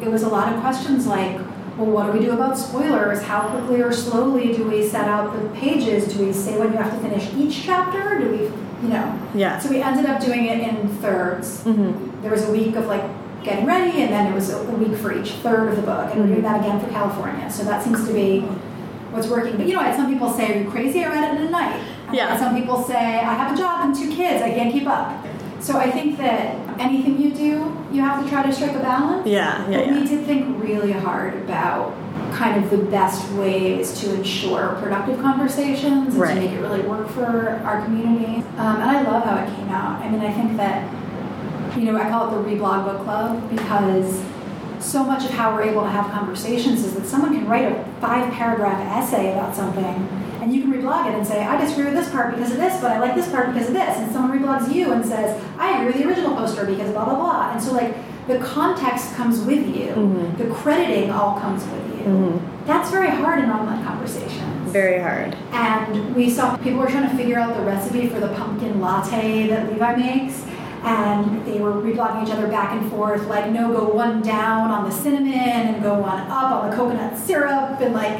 [0.00, 1.38] It was a lot of questions like,
[1.78, 3.22] well, what do we do about spoilers?
[3.22, 6.12] How quickly or slowly do we set out the pages?
[6.12, 8.18] Do we say when you have to finish each chapter?
[8.18, 8.38] Do we,
[8.86, 9.18] you know?
[9.34, 9.58] Yeah.
[9.58, 12.22] So we ended up doing it in thirds Mhm.
[12.22, 13.02] there was a week of like
[13.42, 16.20] getting ready, and then it was a, week for each third of the book, and
[16.20, 17.50] we're doing that again for California.
[17.50, 18.40] So that seems to be
[19.10, 19.56] what's working.
[19.56, 21.04] But you know, I had some people say, "Are you crazy?
[21.04, 22.36] I read it in a night." And I Yeah.
[22.38, 24.42] some people say, "I have a job and two kids.
[24.42, 25.10] I can't keep up."
[25.62, 29.28] So I think that anything you do, you have to try to strike a balance.
[29.28, 30.00] Yeah, yeah, But yeah.
[30.00, 31.94] we did think really hard about
[32.32, 36.34] kind of the best ways to ensure productive conversations and Right.
[36.34, 38.42] to make it really work for our community.
[38.58, 40.02] Um, and I love how it came out.
[40.02, 40.92] I mean, I think that
[41.76, 44.20] you know, I call it the reblog book club because
[44.78, 47.84] so much of how we're able to have conversations is that someone can write a
[48.00, 50.06] five paragraph essay about something
[50.42, 52.80] and you can reblog it and say, I disagree with this part because of this,
[52.80, 53.96] but I like this part because of this.
[53.98, 57.14] And someone reblogs you and says, I agree with the original poster because blah, blah,
[57.14, 57.52] blah.
[57.52, 57.94] And so, like,
[58.26, 60.38] the context comes with you, Mhm.
[60.38, 62.12] the crediting all comes with you.
[62.12, 62.40] Mhm.
[62.66, 64.70] That's very hard in online conversations.
[64.72, 65.36] Very hard.
[65.52, 69.48] And we saw people were trying to figure out the recipe for the pumpkin latte
[69.48, 70.44] that Levi makes.
[70.84, 74.84] And they were reblogging each other back and forth, like, no, go one down on
[74.84, 77.80] the cinnamon and go one up on the coconut syrup.
[77.80, 78.18] And like,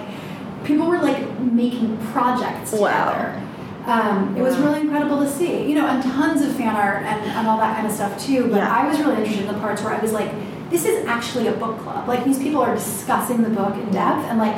[0.72, 3.10] people were like making projects Wow.
[3.10, 3.38] together.
[3.86, 7.20] Um, it was really incredible to see, you know, and tons of fan art and,
[7.32, 8.44] and all that kind of stuff too.
[8.48, 8.72] But Yeah.
[8.76, 10.30] I was really interested in the parts where I was like,
[10.70, 12.06] this is actually a book club.
[12.08, 14.54] Like, these people are discussing the book in depth and like,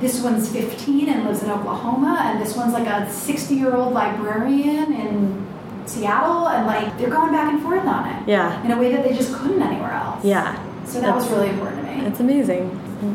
[0.00, 3.92] this one's 15 and lives in Oklahoma, and this one's like a 60 year old
[3.94, 5.46] librarian in
[5.86, 8.62] Seattle, and like they're going back and forth on it Yeah.
[8.64, 10.24] in a way that they just couldn't anywhere else.
[10.24, 10.56] Yeah.
[10.84, 12.70] So that was really important It's amazing.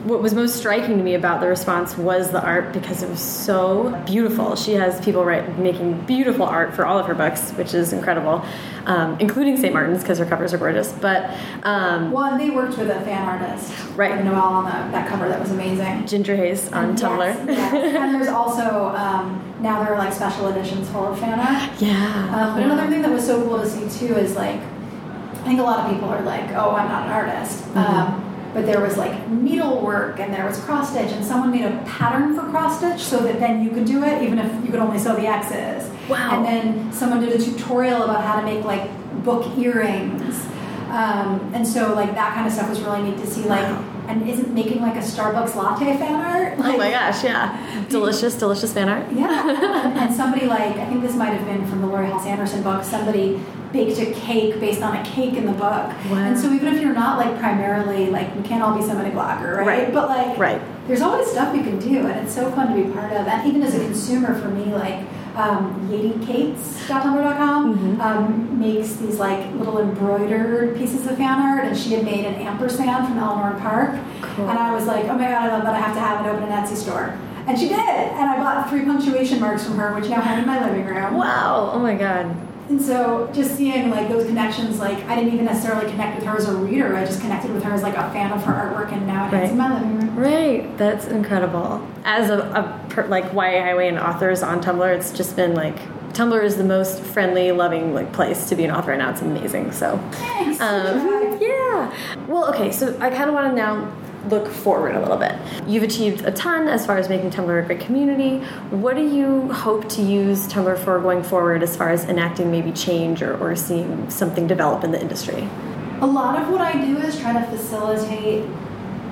[0.07, 3.19] What was most striking to me about the response was the art because it was
[3.21, 4.55] so beautiful.
[4.55, 8.45] She has people making beautiful art for all of her books, which is incredible,
[8.85, 9.73] um, including St.
[9.73, 10.91] Martin's because her covers are gorgeous.
[10.91, 14.23] But um, Well, they worked with a fan artist, Right.
[14.23, 16.03] Noelle, on the, that cover that was amazing.
[16.03, 17.47] Gingerhaze on And Tumblr.
[17.47, 17.95] Yes, yes.
[17.95, 21.71] and there's also um, now there are like special editions full of fan art.
[21.81, 22.25] yeah.
[22.35, 25.59] Um, but another thing that was so cool to see too is like, I think
[25.59, 27.63] a lot of people are like, oh, I'm not an artist.
[27.63, 27.77] Mm-hmm.
[27.77, 31.71] Um, but there was like needlework and there was cross stitch, and someone made a
[31.85, 34.79] pattern for cross stitch so that then you could do it even if you could
[34.79, 35.89] only sew the X's.
[36.09, 36.31] Wow.
[36.35, 38.89] And then someone did a tutorial about how to make like
[39.23, 40.45] book earrings.
[40.89, 43.43] Um, and so like that kind of stuff was really neat to see.
[43.43, 43.83] Like, Wow.
[44.07, 46.57] and isn't making like a Starbucks latte fan art?
[46.57, 47.85] Like, oh my gosh, yeah.
[47.89, 49.05] Delicious, delicious fan art.
[49.11, 52.25] yeah, and, and somebody like I think this might have been from the Laurie Halse
[52.25, 52.83] Anderson book.
[52.83, 53.39] Somebody
[53.71, 55.61] baked a cake based on a cake in the book.
[56.09, 56.15] Wow.
[56.17, 59.57] And so even if you're not like primarily like we can't all be somebody blogger,
[59.57, 59.65] right?
[59.67, 59.93] Right.
[59.93, 60.61] But like Right.
[60.87, 63.27] there's always stuff you can do, and it's so fun to be part of.
[63.27, 64.99] And even as a consumer, for me, like
[65.35, 68.01] um, YadyKates.tumblr.com Mhm.
[68.01, 72.35] um, makes these like little embroidered pieces of fan art, and she had made an
[72.35, 74.49] ampersand from Eleanor Park, Cool.
[74.49, 75.75] and I was like, oh my god, I love that!
[75.75, 77.13] I have to have it open an Etsy store.
[77.47, 80.45] And she did, and I bought three punctuation marks from her, which now hang in
[80.47, 81.15] my living room.
[81.15, 81.71] Wow.
[81.73, 82.35] Oh my god.
[82.69, 86.37] And so just seeing like those connections, like I didn't even necessarily connect with her
[86.37, 86.95] as a reader.
[86.95, 89.31] I just connected with her as like a fan of her artwork, and now it
[89.31, 89.51] hangs Right.
[89.51, 90.15] in my living room.
[90.15, 91.85] Right, that's incredible.
[92.05, 95.77] As a, a per, like YA Highway and authors on Tumblr, it's just been like
[96.13, 99.21] Tumblr is the most friendly, loving like place to be an author, and now it's
[99.21, 99.71] amazing.
[99.71, 99.93] So,
[100.59, 101.93] um, yeah.
[102.27, 103.91] Well, okay, so I kind of want to now
[104.27, 105.35] look forward a little bit.
[105.67, 108.39] You've achieved a ton as far as making Tumblr a great community.
[108.69, 112.71] What do you hope to use Tumblr for going forward as far as enacting maybe
[112.71, 115.47] change or, or seeing something develop in the industry?
[116.01, 118.45] A lot of what I do is try to facilitate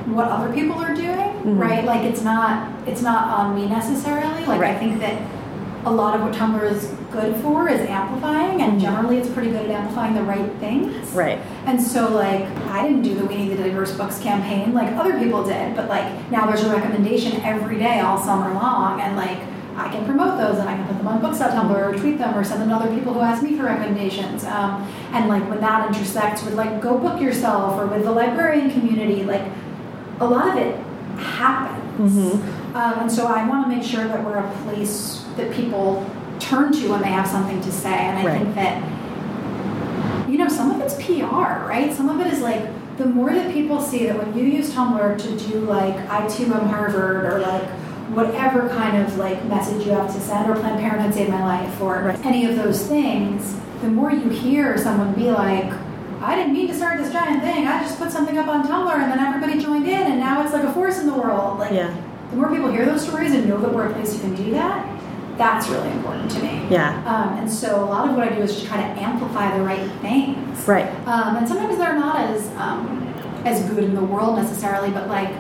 [0.08, 1.60] what other people are doing, mm -hmm.
[1.60, 1.86] right?
[1.86, 2.52] Like it's not
[2.86, 4.46] it's not on me necessarily.
[4.46, 4.76] Like right.
[4.76, 5.16] I think that
[5.86, 8.86] a lot of what Tumblr is good for is amplifying, and mm -hmm.
[8.86, 10.92] generally it's pretty good at amplifying the right things.
[11.16, 11.40] Right.
[11.66, 12.44] And so, like,
[12.76, 15.86] I didn't do the We Need the Diverse Books campaign like other people did, but
[15.96, 19.40] like now there's a recommendation every day all summer long, and like
[19.78, 22.44] I can promote those and I can put them on books.tumblr or tweet them or
[22.44, 24.44] send them to other people who ask me for recommendations.
[24.44, 24.72] Um,
[25.14, 29.24] and like when that intersects with like go book yourself or with the librarian community,
[29.24, 29.46] like
[30.20, 30.76] a lot of it
[31.20, 31.78] happens.
[32.00, 32.34] Mm -hmm.
[32.80, 36.04] um, and so I want to make sure that we're a place that people
[36.40, 37.90] turn to when they have something to say.
[37.90, 38.42] And I right.
[38.42, 41.94] think that, you know, some of it's PR, right?
[41.94, 42.62] Some of it is like,
[42.98, 46.46] the more that people see that when you use Tumblr to do like I too
[46.46, 47.70] am Harvard or like
[48.10, 51.82] whatever kind of like message you have to send or Planned Parenthood saved my life
[51.82, 52.26] or right.
[52.26, 55.72] any of those things, the more you hear someone be like,
[56.22, 57.68] I didn't mean to start this giant thing.
[57.68, 60.54] I just put something up on Tumblr and then everybody joined in and now it's
[60.54, 61.60] like a force in the world.
[61.60, 61.96] Like yeah.
[62.32, 64.52] the more people hear those stories and know that we're a place you can do
[64.52, 64.97] that,
[65.38, 66.68] that's really important to me.
[66.70, 66.98] Yeah.
[67.06, 69.64] Um, and so a lot of what I do is just try to amplify the
[69.64, 70.68] right things.
[70.68, 70.88] Right.
[71.08, 73.14] Um, and sometimes they're not as um,
[73.46, 75.34] as good in the world necessarily, but like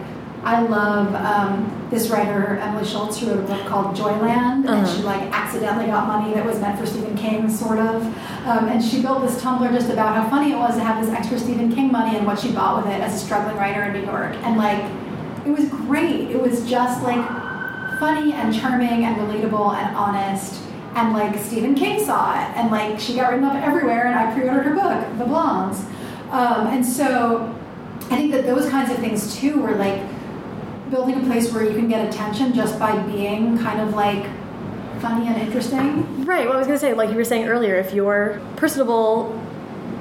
[0.44, 4.78] I love um, this writer Emily Schultz who wrote a book called Joyland, uh -huh.
[4.78, 4.86] and uh-huh.
[4.86, 8.06] she like accidentally got money that was meant for Stephen King, sort of.
[8.50, 11.12] Um, and she built this Tumblr just about how funny it was to have this
[11.20, 13.92] extra Stephen King money and what she bought with it as a struggling writer in
[13.98, 14.34] New York.
[14.44, 14.82] And like,
[15.48, 16.22] it was great.
[16.36, 17.24] It was just like
[18.00, 20.62] funny and charming and relatable and honest.
[20.96, 24.34] And like Stephen King saw it, and like she got written up everywhere, and I
[24.34, 25.82] pre-ordered her book, The Blondes.
[26.32, 27.54] Um, and so
[28.10, 30.02] I think that those kinds of things too were like
[30.90, 34.26] building a place where you can get attention just by being kind of like
[35.02, 36.26] funny and interesting.
[36.26, 36.48] Right.
[36.48, 39.40] Well, I was going to say, like you were saying earlier, if you're personable,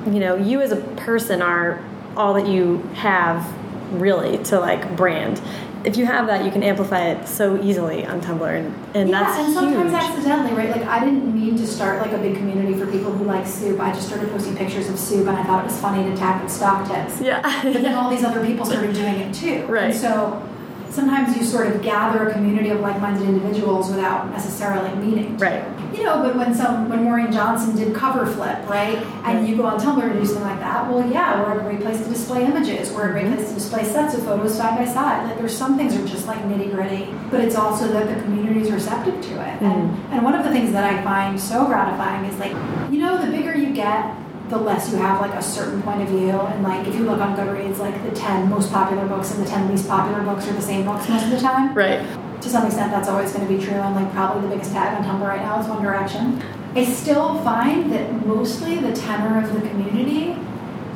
[0.06, 1.84] you know, you as a person are
[2.16, 3.52] all that you have
[4.00, 5.40] really to like brand
[5.86, 9.22] if you have that, you can amplify it so easily on Tumblr, and, and yeah,
[9.22, 10.02] that's and sometimes huge.
[10.02, 10.70] accidentally, right?
[10.70, 13.78] Like I didn't mean to start like a big community for people who like soup.
[13.78, 16.42] I just started posting pictures of soup, and I thought it was funny to tag
[16.42, 17.20] with stock tips.
[17.20, 17.40] Yeah.
[17.62, 19.64] but then all these other people started doing it too.
[19.66, 19.90] Right.
[19.90, 20.42] And so
[20.96, 25.36] sometimes you sort of gather a community of like-minded individuals without necessarily meaning.
[25.36, 25.62] Right.
[25.94, 29.78] You know, but when some when Maureen Johnson did Coverflip, right, and you go on
[29.78, 32.90] Tumblr to do something like that, well, yeah, we're a great place to display images.
[32.90, 35.26] We're a great place to display sets of photos side by side.
[35.28, 38.62] Like there's some things are just like nitty gritty, but it's also that the community
[38.62, 39.60] is receptive to it.
[39.60, 39.62] Mm.
[39.62, 42.52] And and one of the things that I find so gratifying is like,
[42.90, 44.16] you know, the bigger you get,
[44.48, 46.30] the less you have like a certain point of view.
[46.30, 49.48] And like if you look on Goodreads, like the 10 most popular books and the
[49.48, 51.74] 10 least popular books are the same books most of the time.
[51.74, 52.00] Right.
[52.42, 53.74] To some extent, that's always going to be true.
[53.74, 56.42] And like probably the biggest tag on Tumblr right now is One Direction.
[56.74, 60.36] I still find that mostly the tenor of the community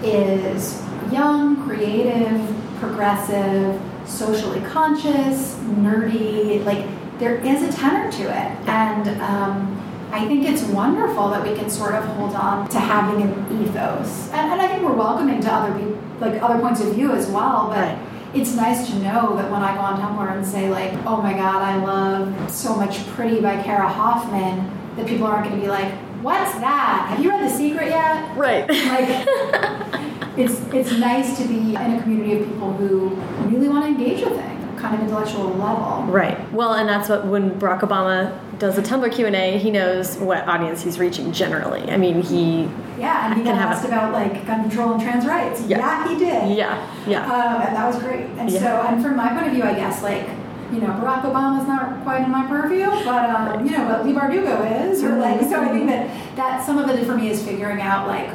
[0.03, 2.41] is young, creative,
[2.79, 6.65] progressive, socially conscious, nerdy.
[6.65, 6.87] Like
[7.19, 8.69] there is a tenor to it.
[8.69, 9.80] And um,
[10.13, 14.29] I think it's wonderful that we can sort of hold on to having an ethos,
[14.33, 17.29] and, and I think we're welcoming to other people, like other points of view as
[17.29, 17.69] well.
[17.69, 17.99] But right.
[18.35, 21.33] it's nice to know that when I go on Tumblr and say like, "Oh my
[21.33, 25.69] God, I love so much Pretty by Cara Hoffman," that people aren't going to be
[25.69, 25.93] like,
[26.23, 27.07] "What's that?
[27.11, 28.69] Have you read The Secret yet?" Right.
[28.69, 30.07] Like.
[30.37, 33.09] it's it's nice to be in a community of people who
[33.49, 36.05] really want to engage with things kind of intellectual level.
[36.11, 36.53] Right.
[36.53, 40.19] Well, and that's what when Barack Obama does a Tumblr Q and A, he knows
[40.19, 41.91] what audience he's reaching generally.
[41.91, 42.69] I mean, he
[42.99, 45.63] yeah, and he got asked about like gun control and trans rights.
[45.63, 46.57] Yeah, yeah he did.
[46.57, 48.27] Yeah, yeah, um, and that was great.
[48.37, 48.61] And yeah.
[48.61, 50.29] so, and from my point of view, I guess like
[50.71, 54.13] you know, Barack Obama's not quite in my purview, but um, you know, but Leigh
[54.13, 57.43] Bardugo is, or like, so I think that that some of it for me is
[57.43, 58.29] figuring out like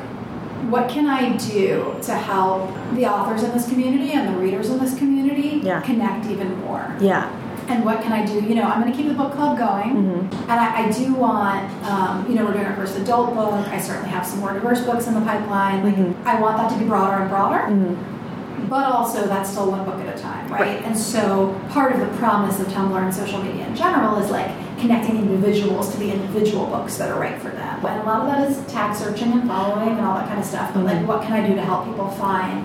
[0.69, 4.79] what can I do to help the authors in this community and the readers in
[4.79, 5.81] this community yeah.
[5.81, 6.95] connect even more?
[6.99, 7.29] Yeah.
[7.67, 8.35] And what can I do?
[8.35, 10.49] You know, I'm going to keep the book club going, mm -hmm.
[10.51, 13.61] and I, I, do want, um, you know, we're doing our first adult book.
[13.77, 15.77] I certainly have some more diverse books in the pipeline.
[15.87, 16.31] Like, mm -hmm.
[16.31, 17.61] I want that to be broader and broader.
[17.69, 17.95] Mm -hmm.
[18.69, 20.61] But also, that's still one book at a time, right?
[20.65, 20.79] right?
[20.87, 21.21] And so,
[21.77, 24.49] part of the promise of Tumblr and social media in general is like
[24.81, 27.75] connecting individuals to the individual books that are right for them.
[27.85, 30.45] And a lot of that is tag searching and following and all that kind of
[30.45, 30.67] stuff.
[30.73, 32.61] But like, what can I do to help people find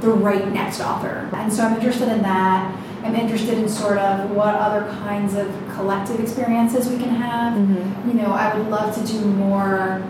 [0.00, 1.28] the right next author?
[1.32, 2.83] And so I'm interested in that.
[3.04, 7.52] I'm interested in sort of what other kinds of collective experiences we can have.
[7.54, 8.08] Mm -hmm.
[8.08, 10.00] You know, I would love to do more.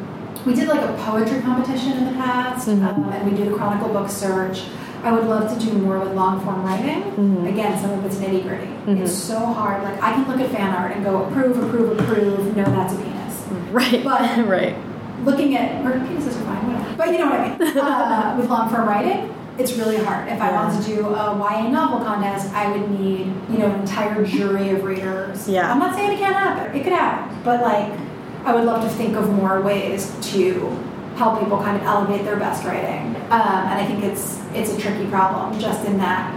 [0.47, 2.89] We did like a poetry competition in the past, mm -hmm.
[2.89, 4.59] um, and we did a Chronicle Book Search.
[5.05, 7.03] I would love to do more with long form writing.
[7.03, 7.47] Mm-hmm.
[7.47, 8.71] Again, some of it's nitty gritty.
[9.03, 9.79] It's so hard.
[9.87, 12.57] Like I can look at fan art and go approve, approve, approve.
[12.57, 13.35] No, that's a penis.
[13.81, 14.01] Right.
[14.09, 14.75] But- right.
[15.29, 16.97] Looking at or penises are fine, whatever.
[17.01, 17.77] But you know what I mean.
[17.91, 19.21] Uh, with long form writing,
[19.59, 20.29] it's really hard.
[20.29, 23.81] If I wanted to do a YA novel contest, I would need you know an
[23.81, 25.49] entire jury of readers.
[25.49, 25.71] Yeah.
[25.71, 26.75] I'm not saying it can't happen.
[26.75, 27.93] It could happen, but like
[28.45, 30.69] I would love to think of more ways to
[31.17, 33.15] help people kind of elevate their best writing.
[33.31, 36.33] Um, and I think it's it's a tricky problem just in that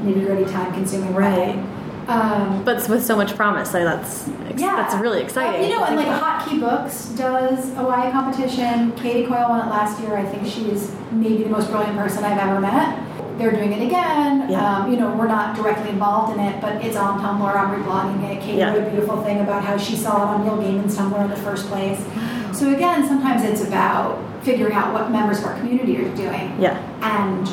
[0.00, 1.56] nitty gritty time consuming Right.
[1.56, 1.64] way.
[2.08, 5.68] Um, But with so much promise, like that's yeah, that's really exciting.
[5.68, 8.92] You know, and like Hot Key Books does a YA competition.
[8.92, 10.16] Katie Coyle won it last year.
[10.16, 13.02] I think she's maybe the most brilliant person I've ever met.
[13.38, 14.48] They're doing it again.
[14.48, 14.78] Yeah.
[14.78, 17.54] Um, you know, we're not directly involved in it, but it's on Tumblr.
[17.54, 18.40] I'm reblogging it.
[18.40, 18.72] Katie Yeah.
[18.72, 21.36] wrote a beautiful thing about how she saw it on Neil Gaiman's Tumblr in the
[21.36, 22.00] first place.
[22.52, 26.78] So again, sometimes it's about figuring out what members of our community are doing yeah.
[27.02, 27.46] and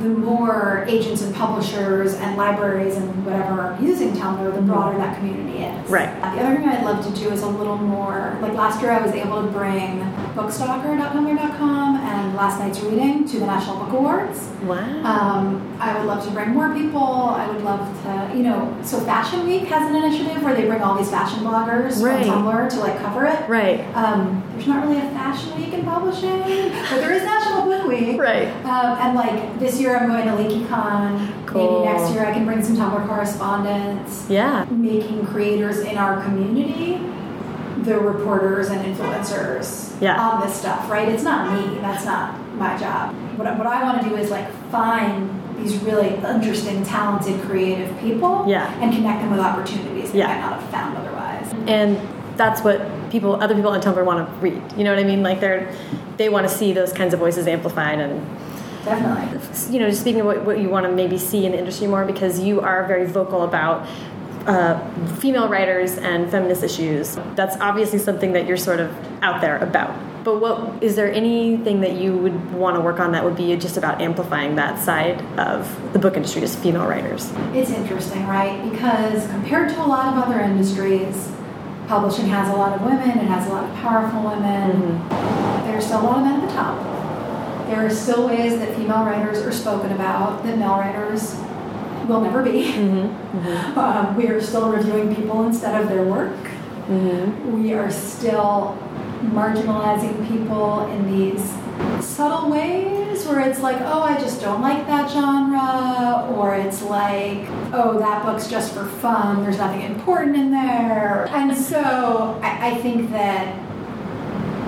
[0.00, 5.18] the more agents and publishers and libraries and whatever are using Tumblr, the broader that
[5.18, 5.84] community is.
[5.84, 5.92] Mm-hmm.
[5.92, 6.34] Right.
[6.34, 9.00] The other thing I'd love to do is a little more, like last year I
[9.04, 10.00] was able to bring
[10.34, 14.48] bookstalker.tumblr.com and last night's reading to the National Book Awards.
[14.62, 14.78] Wow.
[15.04, 17.02] Um, I would love to bring more people.
[17.02, 20.82] I would love to, you know, so Fashion Week has an initiative where they bring
[20.82, 22.24] all these fashion bloggers Right.
[22.26, 23.48] from Tumblr to like cover it.
[23.48, 23.80] right.
[23.96, 28.20] Um, there's not really a Fashion Week in publishing, but there is National Book Week.
[28.20, 28.48] Right.
[28.64, 31.46] Um, and like this year, I'm going to LeakyCon.
[31.46, 31.84] Cool.
[31.84, 34.64] Maybe next year, I can bring some Tumblr correspondents, Yeah.
[34.70, 37.00] making creators in our community
[37.84, 40.20] the reporters and influencers Yeah.
[40.20, 40.90] on this stuff.
[40.90, 41.08] Right?
[41.08, 41.78] It's not me.
[41.80, 43.14] That's not my job.
[43.36, 47.96] What, I- what I want to do is like find these really interesting, talented, creative
[48.00, 48.70] people, Yeah.
[48.80, 50.26] and connect them with opportunities that Yeah.
[50.28, 51.46] might not have found otherwise.
[51.66, 51.98] and
[52.36, 55.22] that's what people other people on tumblr want to read you know what i mean
[55.22, 55.68] like they're
[56.16, 58.24] they want to see those kinds of voices amplified and
[58.84, 59.38] Definitely.
[59.74, 61.86] you know just speaking of what, what you want to maybe see in the industry
[61.86, 63.86] more because you are very vocal about
[64.46, 64.78] uh,
[65.16, 68.90] female writers and feminist issues that's obviously something that you're sort of
[69.22, 73.12] out there about but what is there anything that you would want to work on
[73.12, 77.32] that would be just about amplifying that side of the book industry as female writers
[77.54, 78.70] It's interesting, right?
[78.70, 81.30] Because compared to a lot of other industries,
[81.88, 84.98] publishing has a lot of women, it has a lot of powerful women.
[85.66, 87.66] There's still a lot of men at the top.
[87.66, 91.34] There are still ways that female writers are spoken about that male writers
[92.10, 92.72] will never be.
[92.72, 93.38] Mm-hmm.
[93.38, 93.78] Mm-hmm.
[93.80, 96.36] Um, we are still reviewing people instead of their work.
[96.88, 97.62] Mm-hmm.
[97.62, 98.76] We are still
[99.22, 101.42] marginalizing people in these
[102.04, 107.46] subtle ways where it's like, oh, I just don't like that genre, or it's like,
[107.72, 111.26] oh, that book's just for fun, there's nothing important in there.
[111.30, 113.56] And so I, I think that,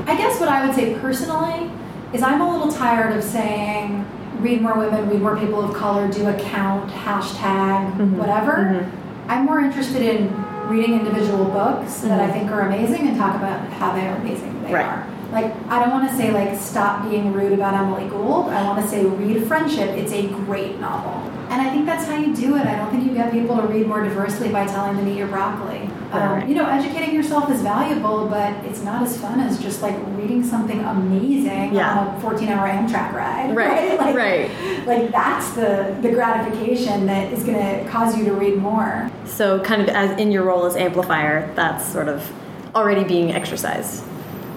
[0.09, 1.70] I guess what I would say personally
[2.12, 4.07] is I'm a little tired of saying,
[4.42, 8.18] read more women, read more people of color, do a count, hashtag, mm-hmm.
[8.18, 8.52] whatever.
[8.52, 9.31] Mm-hmm.
[9.31, 10.35] I'm more interested in
[10.68, 12.33] reading individual books that I mm-hmm.
[12.33, 14.87] think are amazing and talk about how they're amazing they Right.
[14.87, 15.09] are.
[15.31, 18.50] Like, I don't want to say, like, stop being rude about Emily Gould.
[18.50, 19.88] I want to say, read Friendship.
[19.96, 21.12] It's a great novel.
[21.48, 22.66] And I think that's how you do it.
[22.66, 25.28] I don't think you get people to read more diversely by telling them eat your
[25.28, 25.88] broccoli.
[26.12, 26.42] Right.
[26.42, 29.96] Um, you know, educating yourself is valuable, but it's not as fun as just, like,
[30.16, 31.98] reading something amazing Yeah.
[31.98, 33.55] on a 14 hour Amtrak ride.
[33.57, 34.51] Right, Like, right.
[34.87, 39.11] Like, that's the, the gratification that is going to cause you to read more.
[39.25, 42.31] So, kind of as in your role as amplifier, that's sort of
[42.75, 44.03] already being exercised.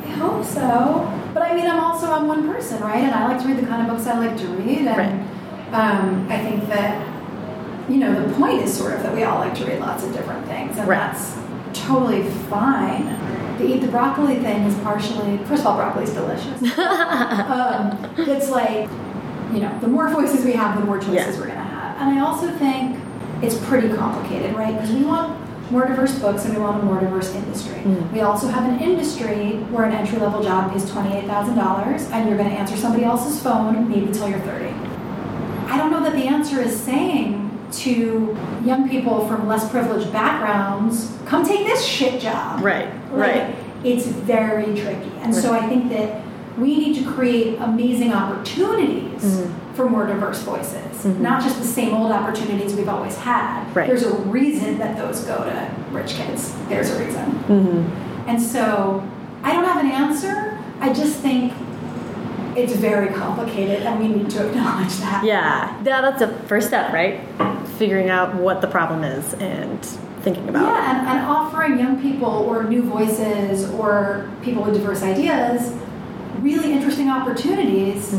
[0.04, 1.12] I hope so.
[1.34, 3.04] But I mean, I'm also I'm one person, right?
[3.04, 5.22] And I like to read the kind of books I like to read, and
[5.76, 7.06] um, I think that
[7.90, 10.14] you know the point is sort of that we all like to read lots of
[10.14, 10.98] different things, and Right.
[11.12, 11.36] that's
[11.76, 13.06] totally fine.
[13.58, 16.62] The eat the broccoli thing is partially first of all, broccoli's delicious.
[16.78, 18.90] um, it's like
[19.54, 21.40] you know, the more voices we have, the more choices Yeah.
[21.40, 22.02] we're gonna have.
[22.02, 23.00] And I also think
[23.42, 24.74] it's pretty complicated, right?
[24.74, 25.40] Because we want
[25.72, 27.76] more diverse books and we want a more diverse industry.
[27.76, 28.12] Mm.
[28.12, 32.50] We also have an industry where an entry level job pays $28,000 and you're going
[32.50, 34.66] to answer somebody else's phone maybe till you're 30.
[35.68, 41.12] I don't know that the answer is saying to young people from less privileged backgrounds,
[41.26, 42.64] come take this shit job.
[42.64, 43.56] Right, Like, right.
[43.84, 45.12] It's very tricky.
[45.22, 46.22] And so I think that
[46.58, 49.74] we need to create amazing opportunities Mm-hmm.
[49.76, 53.66] for more diverse voices, not just the same old opportunities we've always had.
[53.76, 53.88] Right.
[53.88, 56.54] There's a reason that those go to rich kids.
[56.70, 57.26] There's a reason.
[57.26, 58.30] Mm-hmm.
[58.30, 59.08] And so
[59.44, 60.58] I don't have an answer.
[60.80, 61.54] I just think
[62.56, 65.24] it's very complicated and we need to acknowledge that.
[65.26, 67.20] Yeah, yeah, that's a first step, right?
[67.78, 69.84] Figuring out what the problem is and
[70.22, 75.04] thinking about Yeah, and, and offering young people or new voices or people with diverse
[75.04, 75.74] ideas
[76.40, 78.16] really interesting opportunities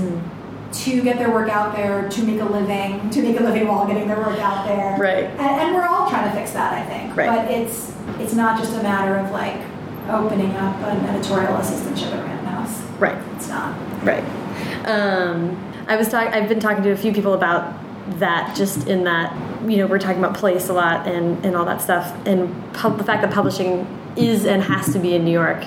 [0.73, 3.87] to get their work out there, to make a living, to make a living while
[3.87, 4.99] getting their work out there.
[4.99, 5.25] Right.
[5.25, 7.17] And, and we're all trying to fix that, I think.
[7.17, 7.29] Right.
[7.29, 9.61] But it's it's not just a matter of like
[10.09, 12.83] opening up an editorial assistantship at Random House.
[12.99, 13.17] Right.
[13.37, 13.77] It's not.
[14.05, 14.25] Right.
[14.87, 15.57] Um,
[15.89, 16.33] I was talking.
[16.33, 17.75] I've been talking to a few people about
[18.19, 18.57] that.
[18.57, 19.35] Just in that,
[19.69, 23.05] you know, we're talking about place a lot and and all that stuff, and the
[23.05, 23.87] fact that publishing
[24.17, 25.65] is and has to be in New York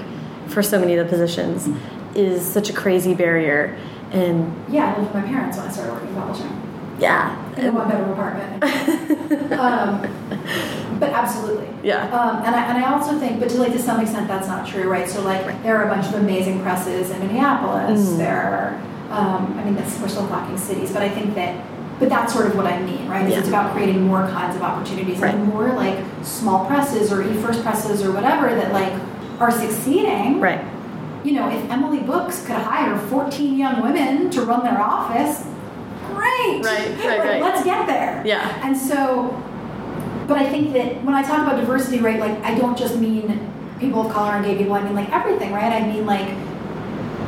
[0.48, 1.70] for so many of the positions
[2.16, 3.78] is such a crazy barrier.
[4.12, 6.62] And Yeah, I lived with my parents when I started working in publishing.
[7.00, 8.64] yeah, In a one bedroom apartment.
[9.54, 10.02] um,
[11.00, 11.68] but absolutely.
[11.84, 14.48] yeah, Um, and, I, and I also think, but to like to some extent, that's
[14.48, 15.08] not true, right?
[15.08, 18.02] So like there are a bunch of amazing presses in Minneapolis.
[18.10, 18.18] Mm.
[18.18, 18.42] There
[19.12, 21.64] are, um, I mean, that's, we're still talking cities, but I think that,
[22.00, 23.28] but that's sort of what I mean, right?
[23.30, 23.39] Yeah.
[23.39, 25.36] It's about creating more kinds of opportunities, Right.
[25.36, 28.93] and more like small presses or e-first presses or whatever that like
[29.39, 30.39] are succeeding.
[30.39, 30.62] right,
[31.24, 35.43] You know, if Emily Books could hire 14 young women to run their office,
[36.14, 36.64] great.
[36.64, 37.41] Right, right, Like, right.
[37.41, 38.22] Let's get there.
[38.26, 39.36] yeah, And so,
[40.28, 43.50] but I think that when I talk about diversity, right, like I don't just mean
[43.80, 45.72] people of color and gay people, I mean like everything, right?
[45.72, 46.28] I mean like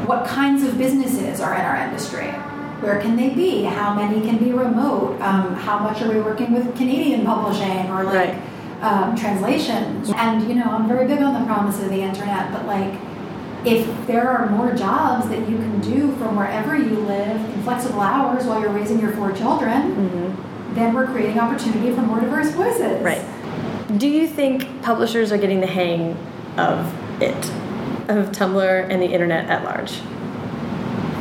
[0.07, 2.33] what kinds of businesses are in our industry?
[2.81, 3.63] Where can they be?
[3.63, 5.19] How many can be remote?
[5.21, 8.35] Um, how much are we working with Canadian publishing or like Right.
[8.81, 10.11] um, translations?
[10.15, 12.93] And you know, I'm very big on the promise of the internet, but like
[13.63, 18.01] if there are more jobs that you can do from wherever you live in flexible
[18.01, 22.49] hours while you're raising your four children, hmm then we're creating opportunity for more diverse
[22.51, 23.03] voices.
[23.03, 23.21] right.
[23.97, 26.15] Do you think publishers are getting the hang
[26.57, 26.87] of
[27.21, 27.35] it,
[28.09, 29.99] of Tumblr and the internet at large?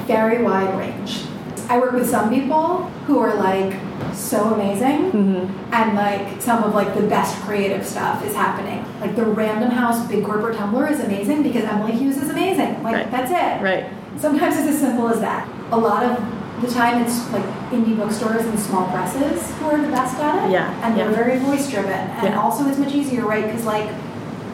[0.06, 1.22] Very wide range.
[1.70, 3.78] I work with some people who are like
[4.12, 5.72] so amazing Mm-hmm.
[5.72, 8.84] and like some of like the best creative stuff is happening.
[9.00, 12.82] Like the Random House big corporate Tumblr is amazing because Emily Hughes is amazing.
[12.82, 13.10] Like Right.
[13.12, 13.62] that's it.
[13.62, 13.84] Right.
[14.18, 15.48] Sometimes it's as simple as that.
[15.70, 16.18] A lot of
[16.60, 20.50] the time it's like indie bookstores and small presses who are the best at it.
[20.50, 21.16] Yeah, And they're yeah.
[21.16, 21.92] very voice driven.
[21.92, 22.40] And Yeah.
[22.40, 23.44] also it's much easier, right?
[23.46, 23.88] Because like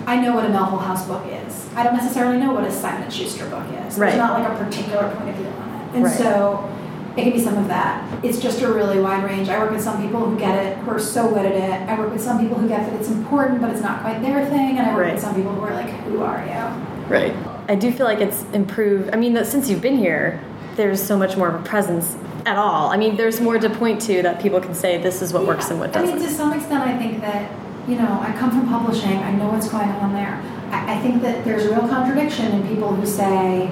[0.07, 1.67] I know what a Melville House book is.
[1.75, 3.99] I don't necessarily know what a Simon Schuster book is.
[3.99, 4.11] Right.
[4.11, 5.95] There's not like a particular point of view on it.
[5.97, 6.15] And Right.
[6.15, 6.69] so
[7.17, 8.25] it can be some of that.
[8.25, 9.49] It's just a really wide range.
[9.49, 11.89] I work with some people who get it, who are so good at it.
[11.89, 14.45] I work with some people who get that it's important, but it's not quite their
[14.47, 14.77] thing.
[14.79, 15.15] And I work Right.
[15.15, 17.09] with some people who are like, who are you?
[17.13, 17.35] Right.
[17.69, 19.11] I do feel like it's improved.
[19.13, 20.41] I mean, that since you've been here,
[20.77, 22.91] there's so much more of a presence at all.
[22.91, 25.71] I mean, there's more to point to that people can say this is what works
[25.71, 26.15] and what doesn't.
[26.17, 27.51] I mean, to some extent, I think that,
[27.89, 30.35] you know, I come from publishing, I know what's going on there.
[30.71, 33.71] I, I think that there's a real contradiction in people who say,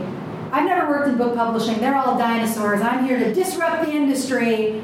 [0.54, 4.80] I've never worked in book publishing, they're all dinosaurs, I'm here to disrupt the industry,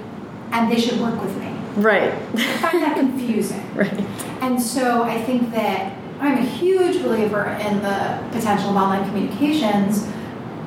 [0.51, 1.47] and they should work with me.
[1.77, 2.13] right.
[2.35, 3.65] I find that confusing.
[3.77, 4.01] right.
[4.43, 10.09] And so I think that I'm a huge believer in the potential of online communications,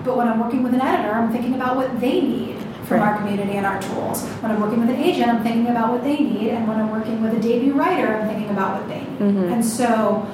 [0.06, 3.10] but when I'm working with an editor, I'm thinking about what they need from Right.
[3.12, 4.24] our community and our tools.
[4.42, 6.92] When I'm working with an agent, I'm thinking about what they need, and when I'm
[6.92, 9.20] working with a debut writer, I'm thinking about what they need.
[9.36, 9.52] Mhm.
[9.54, 10.26] And so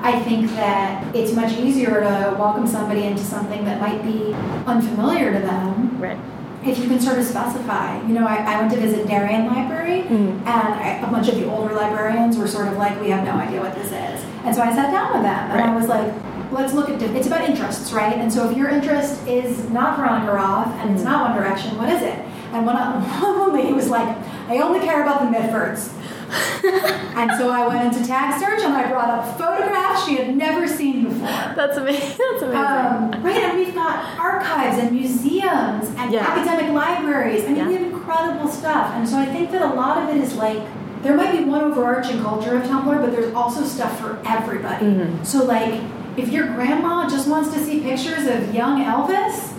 [0.00, 4.32] I think that it's much easier to welcome somebody into something that might be
[4.66, 6.16] unfamiliar to them Right.
[6.64, 8.00] if you can sort of specify.
[8.02, 10.38] You know, I, I went to visit Darien Library, Mhm.
[10.46, 13.32] and I, a bunch of the older librarians were sort of like, we have no
[13.32, 14.24] idea what this is.
[14.44, 16.12] And so I sat down with them, and I was like,
[16.52, 18.16] let's look at, it's about interests, right?
[18.16, 21.06] And so if your interest is not Veronica Roth, and it's Mhm.
[21.06, 22.18] not One Direction, what is it?
[22.52, 22.76] And one,
[23.38, 24.08] one lady was like,
[24.48, 25.90] I only care about the Mitfords.
[26.30, 30.66] And so I went into tag search, and I brought up photographs she had never
[30.68, 31.26] seen before.
[31.28, 32.08] That's amazing.
[32.18, 32.56] That's amazing.
[32.56, 36.20] Um, right, and we've got archives and museums and Yeah.
[36.26, 37.44] academic libraries.
[37.44, 37.66] I mean, Yeah.
[37.68, 38.92] we have incredible stuff.
[38.94, 40.58] And so I think that a lot of it is like,
[41.02, 44.84] there might be one overarching culture of Tumblr, but there's also stuff for everybody.
[44.86, 45.24] Mhm.
[45.24, 45.74] So, like,
[46.16, 49.50] if your grandma just wants to see pictures of young Elvis,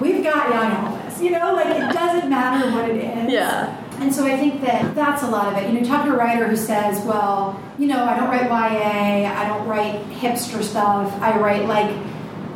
[0.00, 1.22] we've got young Elvis.
[1.22, 3.30] You know, like, it doesn't matter what it is.
[3.32, 3.66] yeah.
[4.02, 5.72] And so I think that that's a lot of it.
[5.72, 9.30] You know, talk to a writer who says, well, you know, I don't write YA,
[9.32, 11.88] I don't write hipster stuff, I write like,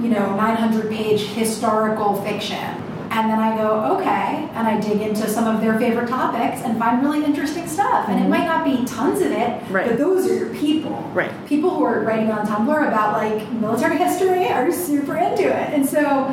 [0.00, 2.82] you know, 900 page historical fiction.
[3.12, 6.76] And then I go, okay, and I dig into some of their favorite topics and
[6.80, 8.08] find really interesting stuff.
[8.08, 8.30] And it Mhm.
[8.30, 9.86] might not be tons of it, Right.
[9.86, 11.04] but those are your people.
[11.14, 11.30] Right.
[11.46, 15.68] People who are writing on Tumblr about like military history are super into it.
[15.72, 16.26] And so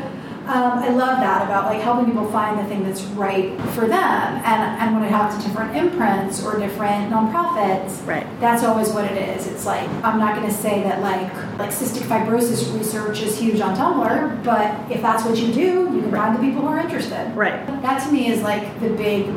[0.46, 4.42] um, I love that about like helping people find the thing that's right for them.
[4.44, 8.28] And, and when I talk to different imprints or different nonprofits, Right.
[8.42, 9.48] that's always what it is.
[9.48, 13.62] It's like I'm not going to say that like like cystic fibrosis research is huge
[13.62, 15.62] on Tumblr, but if that's what you do,
[15.96, 17.32] you can find the people who are interested.
[17.36, 17.66] Right.
[17.82, 19.28] That to me is like the big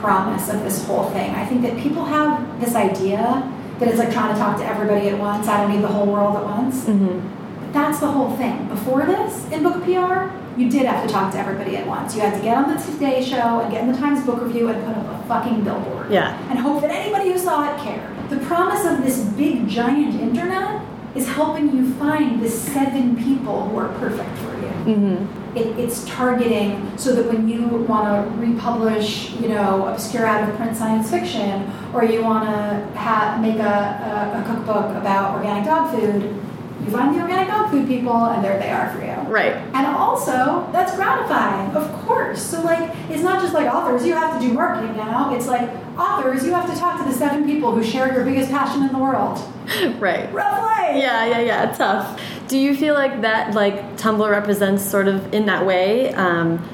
[0.00, 1.30] promise of this whole thing.
[1.34, 5.08] I think that people have this idea that it's like trying to talk to everybody
[5.08, 5.46] at once.
[5.46, 6.84] I don't need the whole world at once.
[6.84, 7.72] Mm-hmm.
[7.72, 8.66] That's the whole thing.
[8.68, 12.14] Before this, in book PR, you did have to talk to everybody at once.
[12.14, 14.68] You had to get on the Today Show and get in the Times Book Review
[14.68, 16.10] and put up a fucking billboard.
[16.10, 16.36] Yeah.
[16.50, 18.28] And hope that anybody who saw it cared.
[18.28, 20.84] The promise of this big giant internet
[21.14, 24.94] is helping you find the seven people who are perfect for you.
[24.94, 25.56] Mm-hmm.
[25.56, 30.54] It, it's targeting so that when you want to republish, you know, obscure out of
[30.56, 35.64] print science fiction, or you want to ha- make a, a, a cookbook about organic
[35.64, 36.40] dog food,
[36.88, 39.30] you find the organic dog food people, and there they are for you.
[39.32, 39.52] Right.
[39.74, 42.42] And also, that's gratifying, of course.
[42.42, 45.34] So, like, it's not just like authors, you have to do marketing now.
[45.34, 45.68] It's like
[45.98, 48.92] authors, you have to talk to the seven people who share your biggest passion in
[48.92, 49.38] the world.
[49.98, 50.32] Right.
[50.32, 50.98] Roughly.
[51.00, 51.72] Yeah, yeah, yeah.
[51.72, 52.18] Tough.
[52.48, 56.14] Do you feel like that, like Tumblr represents sort of in that way?
[56.14, 56.66] Um,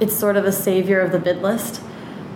[0.00, 1.80] it's sort of a savior of the mid list.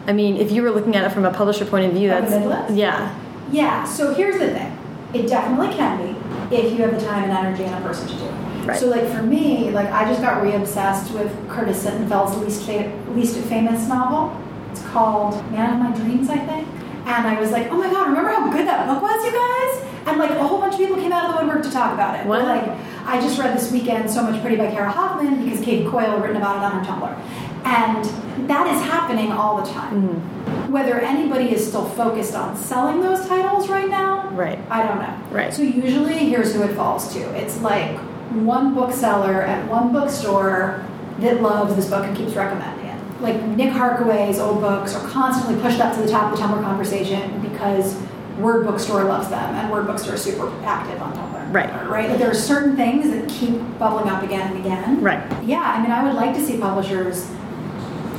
[0.07, 2.25] I mean, if you were looking at it from a publisher point of view, Of
[2.25, 2.75] the that's mid list?
[2.75, 3.19] yeah,
[3.53, 4.79] Yeah, so here's the thing.
[5.13, 6.16] It definitely can be
[6.51, 8.67] if you have the time and energy and a person to do it.
[8.67, 8.79] Right.
[8.79, 13.39] So like for me, like I just got re-obsessed with Curtis Sittenfeld's least fa least
[13.47, 14.37] famous novel.
[14.71, 16.69] It's called Man of My Dreams, I think.
[17.07, 19.93] And I was like, oh my god, remember how good that book was, you guys?
[20.07, 22.19] And like a whole bunch of people came out of the woodwork to talk about
[22.19, 22.27] it.
[22.27, 22.43] What?
[22.43, 22.67] Like
[23.07, 26.37] I just read this weekend So Much Pretty by Cara Hoffman because Katie Coyle written
[26.37, 27.46] about it on her Tumblr.
[27.67, 30.09] And that is happening all the time.
[30.09, 30.73] Mm-hmm.
[30.73, 34.59] Whether anybody is still focused on selling those titles right now, right.
[34.71, 35.35] I don't know.
[35.35, 35.53] Right.
[35.53, 37.21] So usually, here's who it falls to.
[37.37, 37.97] It's like
[38.31, 40.85] one bookseller at one bookstore
[41.19, 43.21] that loves this book and keeps recommending it.
[43.21, 46.63] Like Nick Harkaway's old books are constantly pushed up to the top of the Tumblr
[46.63, 48.01] conversation because
[48.39, 51.53] Word Bookstore loves them, and Word Bookstore is super active on Tumblr.
[51.53, 51.89] Right.
[51.89, 52.19] Right.
[52.19, 55.01] There are certain things that keep bubbling up again and again.
[55.01, 55.45] Right.
[55.45, 55.63] Yeah.
[55.63, 57.29] I mean, I would like to see publishers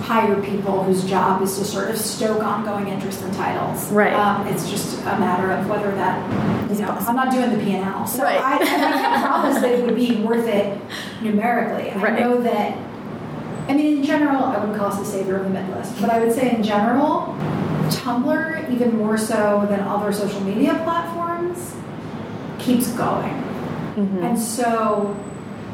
[0.07, 3.91] hire people whose job is to sort of stoke ongoing interest in titles.
[3.91, 4.13] Right.
[4.13, 8.07] Um, it's just a matter of whether that, you know, I'm not doing the P&L.
[8.07, 8.39] So Right.
[8.39, 10.79] I, I can't promise that it would be worth it
[11.21, 11.91] numerically.
[11.99, 12.13] Right.
[12.13, 12.77] I know that,
[13.67, 16.09] I mean, in general, I wouldn't call us the savior of the mid list, but
[16.09, 17.35] I would say in general,
[17.89, 21.75] Tumblr, even more so than other social media platforms,
[22.59, 23.33] keeps going.
[23.95, 24.19] Mm-hmm.
[24.19, 25.17] And so,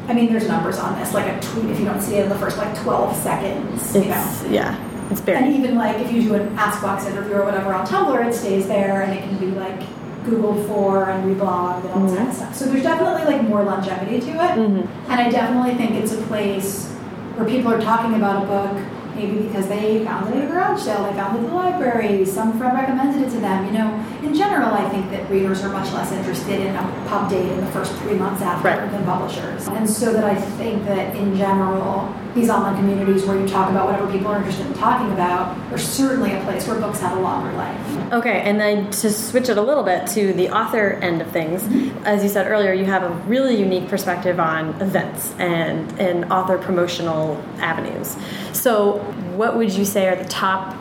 [0.06, 1.14] I mean, there's numbers on this.
[1.14, 4.04] Like a tweet, if you don't see it in the first like 12 seconds, you
[4.04, 4.28] know.
[4.30, 7.72] It's yeah, it's And even like if you do an Ask Box interview or whatever
[7.72, 9.80] on Tumblr, it stays there and it can be like
[10.24, 12.54] Googled for and reblogged and all this kind of stuff.
[12.54, 14.58] So there's definitely like more longevity to it.
[14.58, 15.10] Mm-hmm.
[15.10, 16.90] And I definitely think it's a place
[17.36, 20.82] where people are talking about a book, maybe because they found it at a garage
[20.82, 23.66] sale, they found it at the library, some friend recommended it to them.
[23.66, 27.28] You know, in general, I think that readers are much less interested in a pub
[27.30, 28.90] date in the first three months after Right.
[28.90, 29.68] than publishers.
[29.68, 33.86] And so that I think that in general, these online communities where you talk about
[33.86, 37.20] whatever people are interested in talking about are certainly a place where books have a
[37.20, 38.12] longer life.
[38.12, 41.62] Okay, and then to switch it a little bit to the author end of things,
[41.62, 42.06] mm-hmm.
[42.06, 46.58] as you said earlier, you have a really unique perspective on events and and author
[46.58, 48.16] promotional avenues.
[48.52, 48.98] So,
[49.36, 50.76] what would you say are the top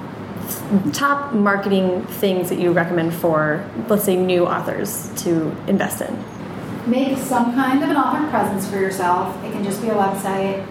[0.94, 6.24] top marketing things that you recommend for, let's say, new authors to invest in?
[6.88, 9.42] make some kind of an author presence for yourself.
[9.44, 10.66] It can just be a website.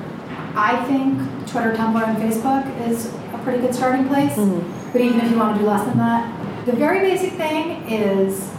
[0.55, 4.33] I think Twitter, Tumblr, and Facebook is a pretty good starting place.
[4.33, 4.93] Mm-hmm.
[4.93, 8.53] But even if you want to do less than that, the very basic thing is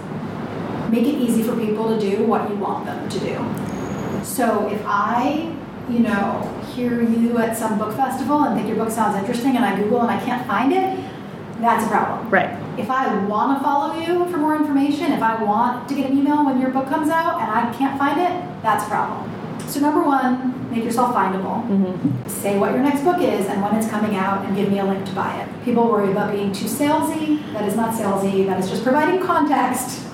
[0.90, 4.26] make it easy for people to do what you want them to do.
[4.26, 5.56] So if I,
[5.90, 6.42] you know,
[6.74, 10.02] hear you at some book festival and think your book sounds interesting and I Google
[10.02, 11.00] and I can't find it,
[11.64, 12.50] that's a problem Right.
[12.78, 16.18] if I want to follow you for more information, if I want to get an
[16.18, 19.30] email when your book comes out and I can't find it, that's a problem.
[19.68, 21.66] So number one, make yourself findable.
[21.68, 22.28] Mm-hmm.
[22.30, 24.86] Say what your next book is and when it's coming out and give me a
[24.86, 25.48] link to buy it.
[25.66, 27.42] People worry about being too salesy.
[27.54, 28.46] That is not salesy.
[28.46, 30.06] That is just providing context.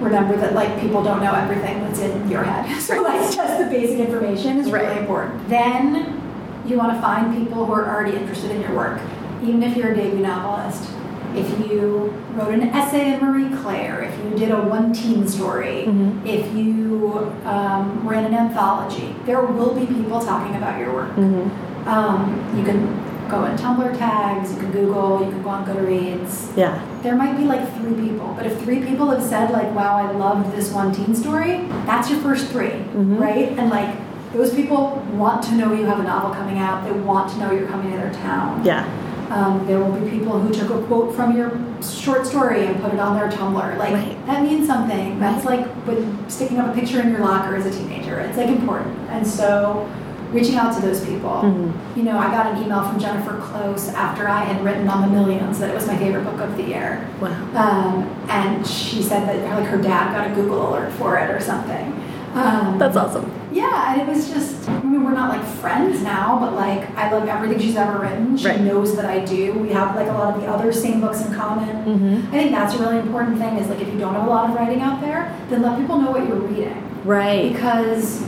[0.00, 2.64] Remember that like people don't know everything that's in your head.
[2.80, 4.84] So like just the basic information is Right.
[4.86, 5.48] really important.
[5.48, 6.20] Then
[6.66, 9.00] you want to find people who are already interested in your work.
[9.42, 10.88] Even if you're a debut novelist,
[11.36, 15.84] if you wrote an essay in Marie Claire, if you did a one teen story,
[15.86, 16.26] Mhm.
[16.26, 21.10] if you um, ran an anthology, there will be people talking about your work.
[21.16, 21.88] Mm-hmm.
[21.88, 22.88] Um, you can
[23.28, 26.56] go in Tumblr tags, you can Google, you can go on Goodreads.
[26.56, 26.78] Yeah.
[27.02, 30.10] There might be like three people, but if three people have said like, "Wow, I
[30.12, 33.20] loved this one teen story," that's your first 3 Mhm.
[33.20, 33.52] right?
[33.58, 33.88] And like
[34.32, 36.84] those people want to know you have a novel coming out.
[36.84, 38.60] They want to know you're coming to their town.
[38.64, 38.84] Yeah.
[39.32, 41.50] Um, there will be people who took a quote from your
[41.82, 43.78] short story and put it on their Tumblr.
[43.78, 44.26] Like Right.
[44.26, 45.18] that means something.
[45.18, 48.18] That's like with sticking up a picture in your locker as a teenager.
[48.20, 48.94] It's like important.
[49.08, 49.88] And so
[50.32, 51.30] reaching out to those people.
[51.44, 51.72] Mhm.
[51.96, 55.08] You know, I got an email from Jennifer Close after I had written on the
[55.08, 57.00] Millions that it was my favorite book of the year.
[57.20, 57.28] Wow.
[57.54, 61.40] Um, and she said that like her dad got a Google alert for it or
[61.40, 61.92] something.
[62.34, 63.30] Um, That's awesome.
[63.52, 67.10] Yeah, and it was just I mean, we're not like friends now, but like I
[67.12, 68.36] love everything she's ever written.
[68.36, 68.60] She Right.
[68.60, 69.52] knows that I do.
[69.54, 71.68] We have like a lot of the other same books in common.
[71.84, 72.28] Mhm.
[72.28, 73.56] I think that's a really important thing.
[73.58, 75.98] Is like if you don't have a lot of writing out there, then let people
[76.00, 77.52] know what you're reading Right.
[77.52, 78.22] because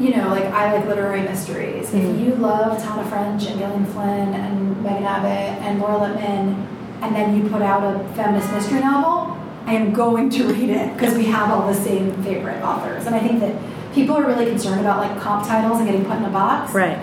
[0.00, 1.88] you know, like I like literary mysteries.
[1.90, 2.14] Mhm.
[2.14, 6.56] If you love Tana French and Gillian Flynn and Megan Abbott and Laura Lippman,
[7.00, 9.34] and then you put out a feminist mystery novel,
[9.66, 13.06] I am going to read it because we have all the same favorite authors.
[13.06, 13.52] And I think that
[13.94, 16.72] people are really concerned about like comp titles and getting put in a box.
[16.72, 16.98] Right.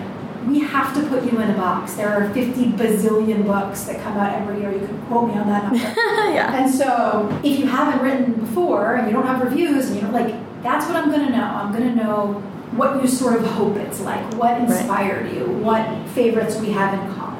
[0.46, 1.94] We have to put you in a box.
[1.94, 4.72] There are 50 bazillion books that come out every year.
[4.72, 5.78] You can quote me on that number.
[6.32, 6.60] yeah.
[6.60, 10.12] And so, if you haven't written before and you don't have reviews, and you don't
[10.12, 11.44] like, that's what I'm going to know.
[11.44, 16.08] I'm going to know what you sort of hope it's like, what inspired you, what
[16.08, 17.31] favorites we have in common.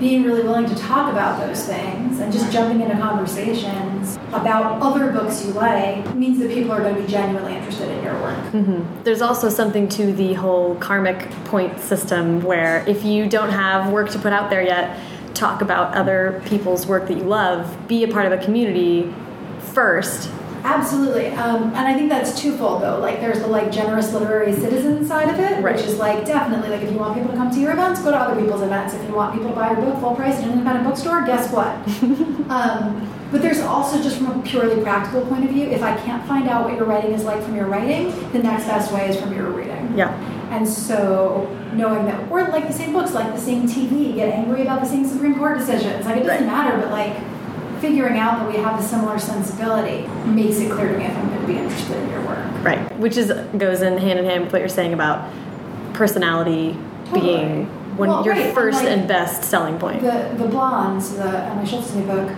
[0.00, 5.12] Being really willing to talk about those things and just jumping into conversations about other
[5.12, 8.36] books you like means that people are going to be genuinely interested in your work.
[8.46, 13.92] hmm There's also something to the whole karmic point system where if you don't have
[13.92, 14.98] work to put out there yet,
[15.34, 19.12] talk about other people's work that you love, be a part of a community
[19.72, 20.30] first.
[20.64, 22.98] Absolutely, um, and I think that's twofold though.
[22.98, 25.76] Like, there's the like generous literary citizen side of it, Right.
[25.76, 28.10] which is like definitely like if you want people to come to your events, go
[28.10, 28.94] to other people's events.
[28.94, 31.52] If you want people to buy your book full price in an independent bookstore, guess
[31.52, 31.68] what?
[32.50, 36.24] um, but there's also just from a purely practical point of view, if I can't
[36.26, 39.20] find out what your writing is like from your writing, the next best way is
[39.20, 39.92] from your reading.
[39.96, 40.14] Yeah.
[40.50, 44.62] And so knowing that we're like the same books, like the same TV, get angry
[44.62, 46.06] about the same Supreme Court decisions.
[46.06, 46.54] Like it doesn't Right.
[46.64, 47.14] matter, but like
[47.84, 51.28] figuring out that we have a similar sensibility makes it clear to me if I'm
[51.28, 52.64] going to be interested in your work.
[52.64, 52.98] Right.
[52.98, 55.30] Which is goes in hand in hand with what you're saying about
[55.92, 57.20] personality Totally.
[57.36, 57.66] being
[57.98, 60.00] one Well, your right, and first like- and best selling point.
[60.00, 62.30] The the Blondes, the Emily Schultz new book.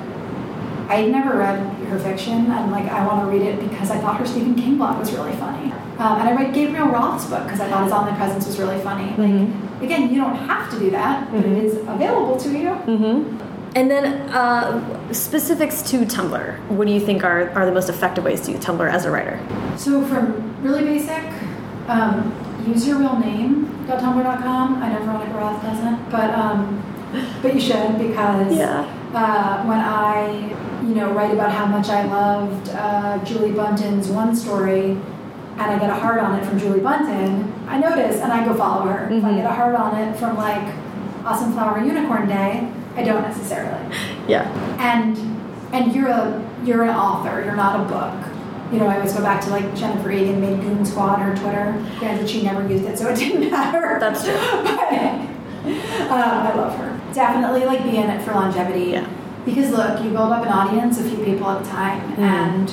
[0.88, 1.58] I had never read
[1.90, 4.76] her fiction, and like I want to read it because I thought her Stephen King
[4.78, 5.72] blog was really funny.
[5.98, 9.08] Um, and I read Gabriel Roth's book because I thought his omnipresence was really funny.
[9.16, 9.82] Like Mhm.
[9.82, 11.56] again, you don't have to do that, but Mhm.
[11.56, 12.68] it is available to you.
[12.70, 13.22] hmm
[13.76, 16.58] And then uh, specifics to Tumblr.
[16.68, 19.10] What do you think are, are the most effective ways to use Tumblr as a
[19.10, 19.38] writer?
[19.76, 21.22] So from really basic,
[21.86, 22.32] um,
[22.66, 23.66] use your real name.
[23.86, 24.82] .tumblr.com.
[24.82, 26.82] I know Veronica Roth doesn't, but um,
[27.42, 28.80] but you should because Yeah.
[29.14, 30.48] uh, when I
[30.82, 35.78] you know write about how much I loved uh, Julie Buntin's one story, and I
[35.78, 39.04] get a heart on it from Julie Buntin, I notice and I go follow her.
[39.08, 39.36] If I Mhm.
[39.36, 40.66] get a heart on it from like
[41.24, 43.94] Awesome Flower Unicorn Day, I don't necessarily.
[44.28, 44.44] Yeah.
[44.80, 45.16] and
[45.74, 48.32] and you're a you're an author you're not a book.
[48.72, 51.72] You know i always go back to like jennifer egan made goon squad her twitter.
[51.98, 53.98] Granted she never used it so it didn't matter.
[54.00, 54.34] That's true.
[56.08, 57.00] but um, i love her.
[57.12, 58.90] Definitely like be in it for longevity.
[58.92, 59.08] Yeah.
[59.44, 62.18] because look you build up an audience a few people at a time Mhm.
[62.18, 62.70] and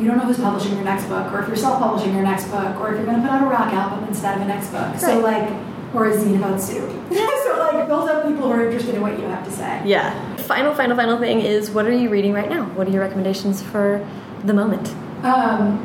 [0.00, 2.80] you don't know who's publishing your next book or if you're self-publishing your next book
[2.80, 4.96] or if you're going to put out a rock album instead of a next book.
[4.98, 5.48] So like
[5.94, 6.90] or a zine about soup
[7.44, 10.12] so like build up people who are interested in what you have to say Yeah.
[10.36, 12.64] Final, final, final thing is what are you reading right now?
[12.76, 14.06] What are your recommendations for
[14.44, 14.88] the moment?
[15.24, 15.78] Um,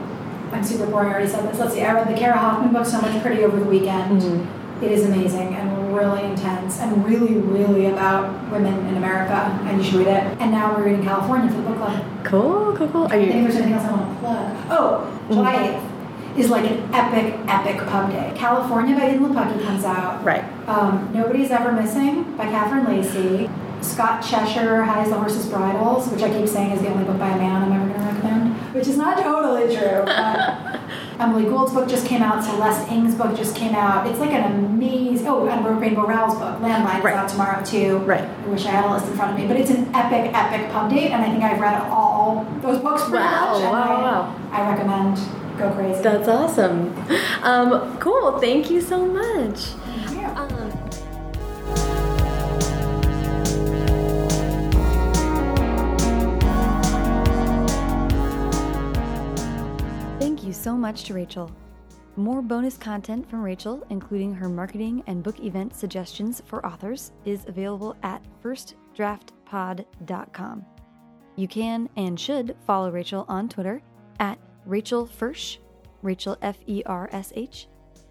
[0.52, 1.10] I'm super boring.
[1.10, 1.60] I already said this.
[1.60, 1.84] Let's see.
[1.84, 4.22] I read the Cara Hoffman book, So Much Pretty, over the weekend.
[4.22, 4.48] Mhm.
[4.82, 9.34] It is amazing and really intense and really, really about women in America.
[9.66, 10.38] And you should read it.
[10.40, 12.04] And now we're reading California for the book club.
[12.24, 13.04] Cool, cool, cool.
[13.06, 13.42] Are I think you?
[13.44, 14.56] there's anything else I want to plug.
[14.70, 15.82] Oh, July 8th
[16.38, 18.32] is like an epic, epic pub day.
[18.36, 20.24] California by Edan Lepucki comes out.
[20.24, 20.44] Right.
[20.68, 23.50] Um, Nobody's Ever Missing by Catherine Lacey.
[23.82, 27.30] Scott Cheshire has The Horse's Bridles, which I keep saying is the only book by
[27.30, 30.02] a man I'm ever going to recommend, which is not totally true.
[30.04, 30.80] But
[31.20, 32.44] Emily Gould's book just came out.
[32.44, 34.08] Celeste Ng's book just came out.
[34.08, 35.28] It's like an amazing.
[35.28, 37.14] Oh, and Rainbow Rowell's book, Landline, Right.
[37.14, 37.98] is out tomorrow too.
[38.00, 38.24] Right.
[38.24, 40.72] I wish I had a list in front of me, but it's an epic, epic
[40.72, 43.64] pub date, and I think I've read all those books pretty Wow, much.
[43.72, 44.36] wow, wow.
[44.52, 45.18] I recommend
[45.58, 46.02] go crazy.
[46.02, 46.94] That's awesome.
[47.44, 48.40] Um, cool.
[48.40, 49.68] Thank you so much.
[50.14, 50.34] Yeah.
[50.38, 50.74] Um,
[60.20, 61.50] Thank you so much to Rachel.
[62.16, 67.46] More bonus content from Rachel, including her marketing and book event suggestions for authors, is
[67.48, 70.66] available at firstdraftpod.com.
[71.36, 73.84] You can and should follow Rachel on Twitter
[74.20, 75.58] at Rachel Fersh,
[76.02, 77.68] Rachel F E R S H,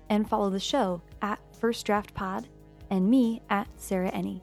[0.09, 2.49] and follow the show at First Draft Pod
[2.91, 4.41] and me at Sarah Enni.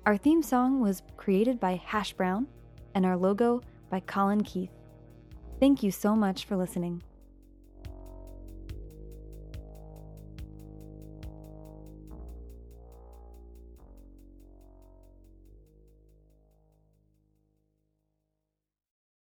[0.07, 2.47] Our theme song was created by Hash Brown
[2.95, 3.61] and our logo
[3.91, 4.71] by Colin Keith.
[5.59, 7.03] Thank you so much for listening.